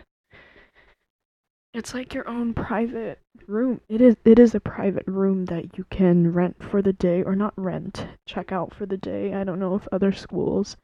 It's 1.74 1.94
like 1.94 2.14
your 2.14 2.28
own 2.28 2.54
private 2.54 3.20
room. 3.48 3.82
It 3.90 4.02
is 4.02 4.16
it 4.26 4.40
is 4.40 4.56
a 4.56 4.60
private 4.60 5.08
room 5.08 5.46
that 5.46 5.78
you 5.78 5.86
can 5.92 6.34
rent 6.34 6.64
for 6.64 6.82
the 6.82 6.94
day 6.94 7.24
or 7.24 7.36
not 7.36 7.54
rent, 7.58 8.08
check 8.28 8.52
out 8.52 8.74
for 8.74 8.86
the 8.86 8.98
day. 8.98 9.34
I 9.34 9.44
don't 9.44 9.60
know 9.60 9.76
if 9.76 9.88
other 9.92 10.12
schools 10.12 10.78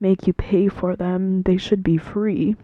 make 0.00 0.26
you 0.26 0.32
pay 0.32 0.68
for 0.68 0.96
them. 0.96 1.42
They 1.42 1.56
should 1.56 1.82
be 1.82 1.98
free. 1.98 2.56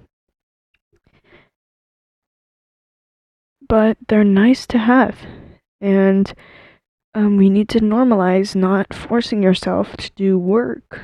but 3.69 3.97
they're 4.09 4.25
nice 4.25 4.67
to 4.69 4.79
have. 4.79 5.19
And 5.81 6.33
um, 7.17 7.39
we 7.39 7.49
need 7.49 7.71
to 7.71 7.81
normalize 7.81 8.55
not 8.55 8.93
forcing 8.93 9.43
yourself 9.43 9.97
to 9.97 10.11
do 10.17 10.39
work 10.39 11.01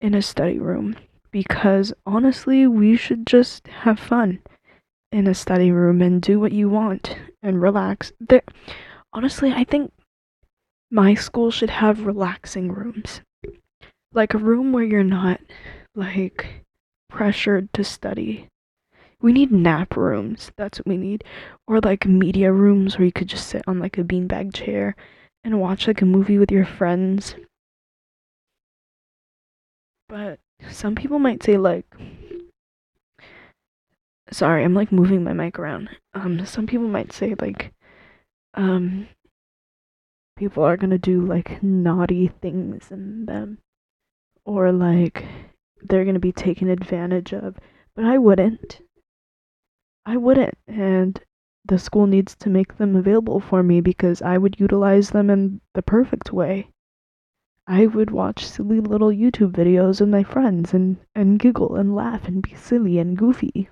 in 0.00 0.14
a 0.14 0.22
study 0.22 0.60
room 0.60 0.94
because 1.32 1.92
honestly, 2.06 2.68
we 2.68 2.96
should 2.96 3.26
just 3.26 3.66
have 3.66 3.98
fun 3.98 4.38
in 5.10 5.26
a 5.26 5.34
study 5.34 5.72
room 5.72 6.00
and 6.00 6.22
do 6.22 6.38
what 6.38 6.52
you 6.52 6.68
want 6.68 7.16
and 7.42 7.60
relax. 7.60 8.12
There, 8.20 8.44
honestly, 9.12 9.52
I 9.52 9.64
think 9.64 9.92
my 10.88 11.14
school 11.14 11.50
should 11.50 11.70
have 11.70 12.06
relaxing 12.06 12.70
rooms. 12.70 13.22
Like 14.14 14.34
a 14.34 14.38
room 14.38 14.72
where 14.72 14.84
you're 14.84 15.02
not 15.02 15.40
like 15.96 16.64
pressured 17.10 17.72
to 17.72 17.82
study 17.82 18.46
we 19.26 19.32
need 19.32 19.50
nap 19.50 19.96
rooms. 19.96 20.52
That's 20.56 20.78
what 20.78 20.86
we 20.86 20.96
need. 20.96 21.24
Or 21.66 21.80
like 21.80 22.06
media 22.06 22.52
rooms 22.52 22.96
where 22.96 23.06
you 23.06 23.10
could 23.10 23.26
just 23.26 23.48
sit 23.48 23.64
on 23.66 23.80
like 23.80 23.98
a 23.98 24.04
beanbag 24.04 24.54
chair 24.54 24.94
and 25.42 25.60
watch 25.60 25.88
like 25.88 26.00
a 26.00 26.04
movie 26.06 26.38
with 26.38 26.52
your 26.52 26.64
friends. 26.64 27.34
But 30.08 30.38
some 30.70 30.94
people 30.94 31.18
might 31.18 31.42
say 31.42 31.56
like 31.56 31.86
sorry, 34.30 34.62
I'm 34.62 34.74
like 34.74 34.92
moving 34.92 35.24
my 35.24 35.32
mic 35.32 35.58
around. 35.58 35.88
Um 36.14 36.46
some 36.46 36.68
people 36.68 36.86
might 36.86 37.12
say 37.12 37.34
like 37.40 37.72
um 38.54 39.08
people 40.38 40.62
are 40.62 40.76
going 40.76 40.90
to 40.90 40.98
do 40.98 41.26
like 41.26 41.60
naughty 41.64 42.28
things 42.28 42.92
in 42.92 43.26
them 43.26 43.58
or 44.44 44.70
like 44.70 45.24
they're 45.82 46.04
going 46.04 46.14
to 46.14 46.20
be 46.20 46.30
taken 46.30 46.70
advantage 46.70 47.32
of, 47.32 47.56
but 47.96 48.04
I 48.04 48.18
wouldn't. 48.18 48.82
I 50.08 50.16
wouldn't, 50.16 50.56
and 50.68 51.20
the 51.64 51.80
school 51.80 52.06
needs 52.06 52.36
to 52.36 52.48
make 52.48 52.76
them 52.76 52.94
available 52.94 53.40
for 53.40 53.64
me 53.64 53.80
because 53.80 54.22
I 54.22 54.38
would 54.38 54.60
utilize 54.60 55.10
them 55.10 55.28
in 55.30 55.60
the 55.74 55.82
perfect 55.82 56.32
way. 56.32 56.70
I 57.66 57.86
would 57.86 58.12
watch 58.12 58.46
silly 58.46 58.78
little 58.78 59.08
YouTube 59.08 59.50
videos 59.50 60.00
with 60.00 60.08
my 60.08 60.22
friends 60.22 60.72
and, 60.72 60.98
and 61.16 61.40
giggle 61.40 61.74
and 61.74 61.96
laugh 61.96 62.28
and 62.28 62.40
be 62.40 62.54
silly 62.54 63.00
and 63.00 63.18
goofy. 63.18 63.68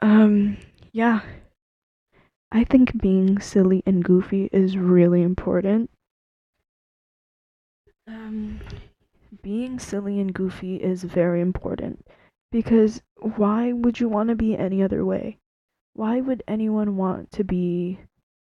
Um, 0.00 0.56
yeah. 0.90 1.20
I 2.50 2.64
think 2.64 3.00
being 3.00 3.38
silly 3.38 3.84
and 3.86 4.02
goofy 4.02 4.48
is 4.52 4.76
really 4.76 5.22
important. 5.22 5.88
Um, 8.08 8.58
being 9.40 9.78
silly 9.78 10.18
and 10.18 10.34
goofy 10.34 10.82
is 10.82 11.04
very 11.04 11.40
important 11.40 12.04
because 12.52 13.00
why 13.16 13.72
would 13.72 13.98
you 13.98 14.10
want 14.10 14.28
to 14.28 14.34
be 14.34 14.56
any 14.56 14.82
other 14.82 15.06
way? 15.06 15.38
Why 15.94 16.20
would 16.20 16.42
anyone 16.46 16.98
want 16.98 17.32
to 17.32 17.44
be 17.44 17.98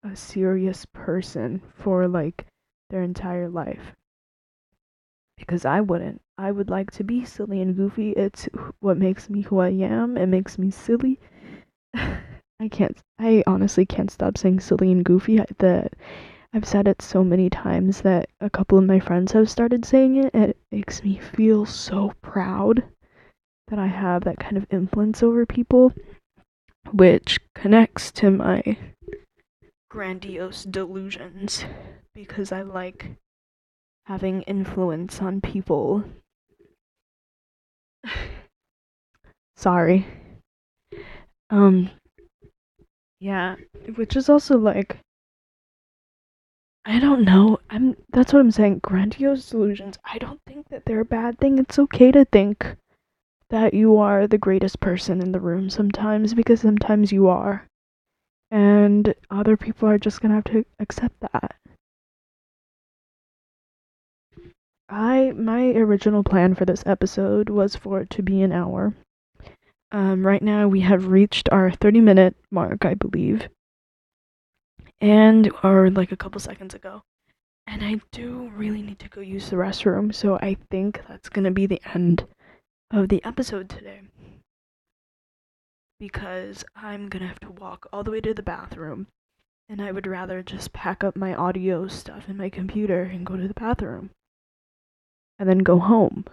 a 0.04 0.14
serious 0.14 0.86
person 0.86 1.62
for 1.74 2.06
like 2.10 2.46
their 2.90 3.02
entire 3.02 3.50
life? 3.50 3.96
Because 5.38 5.64
I 5.64 5.80
wouldn't. 5.80 6.22
I 6.38 6.52
would 6.52 6.70
like 6.70 6.92
to 6.92 7.04
be 7.04 7.24
silly 7.24 7.62
and 7.62 7.76
goofy. 7.78 8.12
It's 8.12 8.50
what 8.82 8.98
makes 8.98 9.30
me 9.30 9.42
who 9.42 9.60
I 9.60 9.70
am. 9.70 10.18
It 10.18 10.28
makes 10.28 10.58
me 10.58 10.70
silly. 10.70 11.20
I 11.94 12.68
can't. 12.70 13.02
I 13.18 13.42
honestly 13.48 13.86
can't 13.86 14.12
stop 14.12 14.38
saying 14.38 14.60
silly 14.60 14.92
and 14.92 15.06
goofy. 15.06 15.40
That 15.60 15.94
I've 16.54 16.68
said 16.68 16.90
it 16.90 17.02
so 17.02 17.24
many 17.24 17.50
times 17.50 18.02
that 18.02 18.28
a 18.42 18.50
couple 18.50 18.78
of 18.78 18.86
my 18.86 19.00
friends 19.00 19.32
have 19.32 19.50
started 19.50 19.86
saying 19.86 20.18
it, 20.18 20.32
and 20.34 20.44
it 20.44 20.58
makes 20.72 21.04
me 21.04 21.20
feel 21.20 21.66
so 21.66 22.14
proud 22.22 22.84
that 23.68 23.80
I 23.80 23.88
have 23.88 24.24
that 24.24 24.40
kind 24.40 24.58
of 24.58 24.66
influence 24.72 25.24
over 25.24 25.46
people. 25.46 25.94
which 26.92 27.40
connects 27.56 28.12
to 28.12 28.30
my 28.30 28.78
grandiose 29.90 30.64
delusions 30.64 31.66
because 32.14 32.52
I 32.52 32.62
like 32.62 33.12
having 34.06 34.42
influence 34.44 35.22
on 35.22 35.40
people. 35.42 36.04
Sorry. 39.56 40.06
Um 41.50 41.90
yeah, 43.20 43.56
which 43.96 44.16
is 44.16 44.30
also 44.30 44.58
like 44.58 44.98
I 46.86 47.00
don't 47.00 47.24
know. 47.24 47.60
I'm 47.70 47.96
that's 48.12 48.34
what 48.34 48.40
I'm 48.42 48.52
saying. 48.52 48.80
Grandiose 48.84 49.50
delusions. 49.50 49.98
I 50.04 50.18
don't 50.18 50.42
think 50.46 50.68
that 50.70 50.84
they're 50.86 51.00
a 51.00 51.06
bad 51.06 51.40
thing. 51.40 51.58
It's 51.58 51.80
okay 51.80 52.12
to 52.12 52.26
think 52.26 52.76
that 53.54 53.76
you 53.76 53.98
are 53.98 54.26
the 54.26 54.40
greatest 54.40 54.80
person 54.80 55.22
in 55.22 55.32
the 55.32 55.40
room 55.40 55.70
sometimes 55.70 56.34
because 56.34 56.62
sometimes 56.62 57.12
you 57.12 57.28
are. 57.28 57.68
And 58.50 59.14
other 59.30 59.56
people 59.56 59.88
are 59.88 60.00
just 60.00 60.22
going 60.22 60.32
to 60.32 60.36
have 60.36 60.44
to 60.46 60.66
accept 60.80 61.20
that. 61.20 61.56
I 64.90 65.34
my 65.36 65.68
original 65.68 66.24
plan 66.24 66.56
for 66.56 66.66
this 66.66 66.84
episode 66.88 67.50
was 67.50 67.76
for 67.76 68.02
it 68.02 68.10
to 68.12 68.24
be 68.24 68.42
an 68.42 68.52
hour. 68.52 68.96
Um, 69.92 70.26
right 70.26 70.42
now 70.42 70.68
we 70.68 70.82
have 70.82 71.08
reached 71.08 71.48
our 71.52 71.70
30 71.70 72.02
minute 72.02 72.36
mark, 72.50 72.86
I 72.86 72.96
believe 72.96 73.50
and 75.04 75.52
or 75.64 75.90
like 75.92 76.12
a 76.12 76.18
couple 76.18 76.40
seconds 76.40 76.74
ago. 76.74 77.04
And 77.68 77.84
I 77.84 78.00
do 78.12 78.50
really 78.56 78.82
need 78.82 79.00
to 79.00 79.10
go 79.10 79.22
use 79.22 79.50
the 79.50 79.58
restroom, 79.58 80.16
so 80.16 80.38
I 80.42 80.56
think 80.72 81.02
that's 81.08 81.30
gonna 81.30 81.52
be 81.52 81.66
the 81.66 81.82
end 81.94 82.26
of 82.94 83.10
the 83.10 83.26
episode 83.26 83.70
today. 83.70 84.02
Because 86.00 86.64
I'm 86.76 87.10
gonna 87.10 87.28
have 87.28 87.40
to 87.40 87.50
walk 87.50 87.88
all 87.92 88.04
the 88.04 88.12
way 88.12 88.22
to 88.22 88.34
the 88.36 88.44
bathroom, 88.44 89.08
and 89.68 89.82
I 89.82 89.92
would 89.92 90.06
rather 90.06 90.44
just 90.44 90.74
pack 90.74 91.04
up 91.04 91.16
my 91.16 91.34
audio 91.34 91.88
stuff 91.88 92.30
in 92.30 92.38
my 92.38 92.50
computer 92.50 93.02
and 93.02 93.26
go 93.26 93.36
to 93.36 93.48
the 93.48 93.54
bathroom. 93.56 94.12
And 95.40 95.50
then 95.50 95.60
go 95.60 95.80
home. 95.80 96.26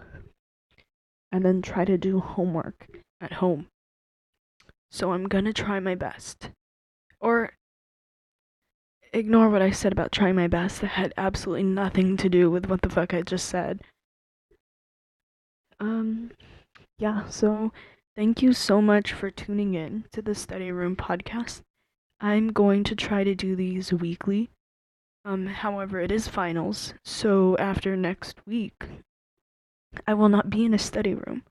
And 1.31 1.43
then 1.43 1.61
try 1.61 1.83
to 1.85 1.97
do 1.97 2.19
homework 2.19 2.87
at 3.19 3.33
home. 3.33 3.67
So 4.91 5.13
I'm 5.13 5.27
gonna 5.27 5.53
try 5.53 5.79
my 5.79 5.95
best. 5.95 6.51
Or 7.19 7.53
ignore 9.13 9.49
what 9.49 9.61
I 9.63 9.71
said 9.71 9.91
about 9.91 10.11
trying 10.11 10.35
my 10.35 10.47
best. 10.47 10.81
That 10.81 10.87
had 10.87 11.13
absolutely 11.17 11.63
nothing 11.63 12.17
to 12.17 12.29
do 12.29 12.51
with 12.51 12.67
what 12.67 12.81
the 12.83 12.89
fuck 12.89 13.13
I 13.13 13.23
just 13.23 13.47
said. 13.47 13.81
Um, 15.79 16.29
yeah, 17.01 17.27
so 17.27 17.71
thank 18.15 18.41
you 18.41 18.53
so 18.53 18.81
much 18.81 19.11
for 19.11 19.29
tuning 19.31 19.73
in 19.73 20.05
to 20.11 20.21
the 20.21 20.35
Study 20.35 20.71
Room 20.71 20.95
podcast. 20.95 21.61
I'm 22.19 22.51
going 22.53 22.83
to 22.85 22.95
try 22.95 23.23
to 23.23 23.35
do 23.35 23.55
these 23.55 23.91
weekly. 23.91 24.49
Um, 25.25 25.47
however, 25.47 25.99
it 25.99 26.11
is 26.11 26.27
finals, 26.27 26.93
so 27.03 27.57
after 27.57 27.95
next 27.95 28.37
week, 28.45 28.85
I 30.07 30.13
will 30.13 30.29
not 30.29 30.49
be 30.49 30.65
in 30.65 30.73
a 30.73 30.79
study 30.79 31.13
room, 31.13 31.43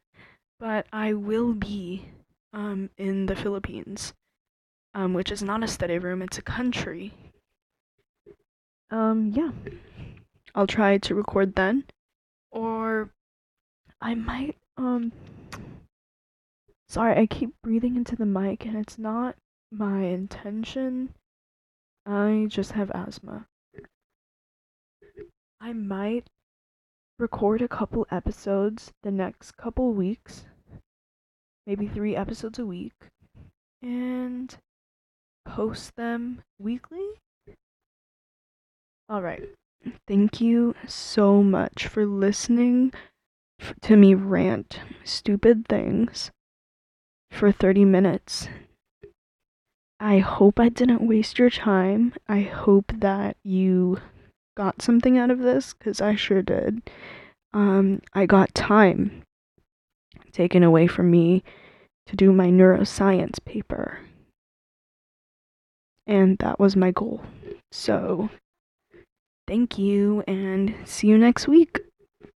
but 0.58 0.86
I 0.92 1.12
will 1.12 1.52
be 1.52 2.06
um 2.52 2.90
in 2.96 3.26
the 3.26 3.36
Philippines, 3.36 4.14
um, 4.94 5.14
which 5.14 5.30
is 5.30 5.42
not 5.42 5.62
a 5.62 5.68
study 5.68 5.98
room; 5.98 6.22
it's 6.22 6.38
a 6.38 6.42
country 6.42 7.12
um, 8.90 9.32
yeah. 9.34 9.50
I'll 10.54 10.66
try 10.66 10.98
to 10.98 11.14
record 11.14 11.54
then. 11.54 11.84
Or 12.50 13.10
I 14.00 14.14
might, 14.14 14.56
um, 14.80 15.12
sorry, 16.88 17.20
I 17.20 17.26
keep 17.26 17.50
breathing 17.62 17.96
into 17.96 18.16
the 18.16 18.26
mic 18.26 18.64
and 18.64 18.76
it's 18.76 18.98
not 18.98 19.36
my 19.70 20.04
intention. 20.04 21.14
I 22.06 22.46
just 22.48 22.72
have 22.72 22.90
asthma. 22.92 23.46
I 25.60 25.74
might 25.74 26.28
record 27.18 27.60
a 27.60 27.68
couple 27.68 28.06
episodes 28.10 28.90
the 29.02 29.10
next 29.10 29.56
couple 29.58 29.92
weeks, 29.92 30.46
maybe 31.66 31.86
three 31.86 32.16
episodes 32.16 32.58
a 32.58 32.64
week, 32.64 32.94
and 33.82 34.56
post 35.44 35.94
them 35.96 36.42
weekly 36.58 37.20
all 39.10 39.22
right. 39.22 39.42
Thank 40.06 40.40
you 40.40 40.76
so 40.86 41.42
much 41.42 41.88
for 41.88 42.06
listening 42.06 42.92
to 43.82 43.96
me 43.96 44.14
rant 44.14 44.80
stupid 45.04 45.66
things 45.68 46.30
for 47.30 47.52
30 47.52 47.84
minutes. 47.84 48.48
I 49.98 50.18
hope 50.18 50.58
I 50.58 50.68
didn't 50.68 51.06
waste 51.06 51.38
your 51.38 51.50
time. 51.50 52.14
I 52.28 52.40
hope 52.40 52.92
that 52.98 53.36
you 53.42 54.00
got 54.56 54.82
something 54.82 55.18
out 55.18 55.30
of 55.30 55.40
this 55.40 55.72
cuz 55.72 56.00
I 56.00 56.14
sure 56.14 56.42
did. 56.42 56.90
Um 57.52 58.00
I 58.14 58.26
got 58.26 58.54
time 58.54 59.22
taken 60.32 60.62
away 60.62 60.86
from 60.86 61.10
me 61.10 61.42
to 62.06 62.16
do 62.16 62.32
my 62.32 62.48
neuroscience 62.48 63.44
paper. 63.44 63.98
And 66.06 66.38
that 66.38 66.58
was 66.58 66.76
my 66.76 66.90
goal. 66.90 67.22
So, 67.70 68.30
Thank 69.50 69.78
you 69.78 70.22
and 70.28 70.76
see 70.84 71.08
you 71.08 71.18
next 71.18 71.48
week. 71.48 71.80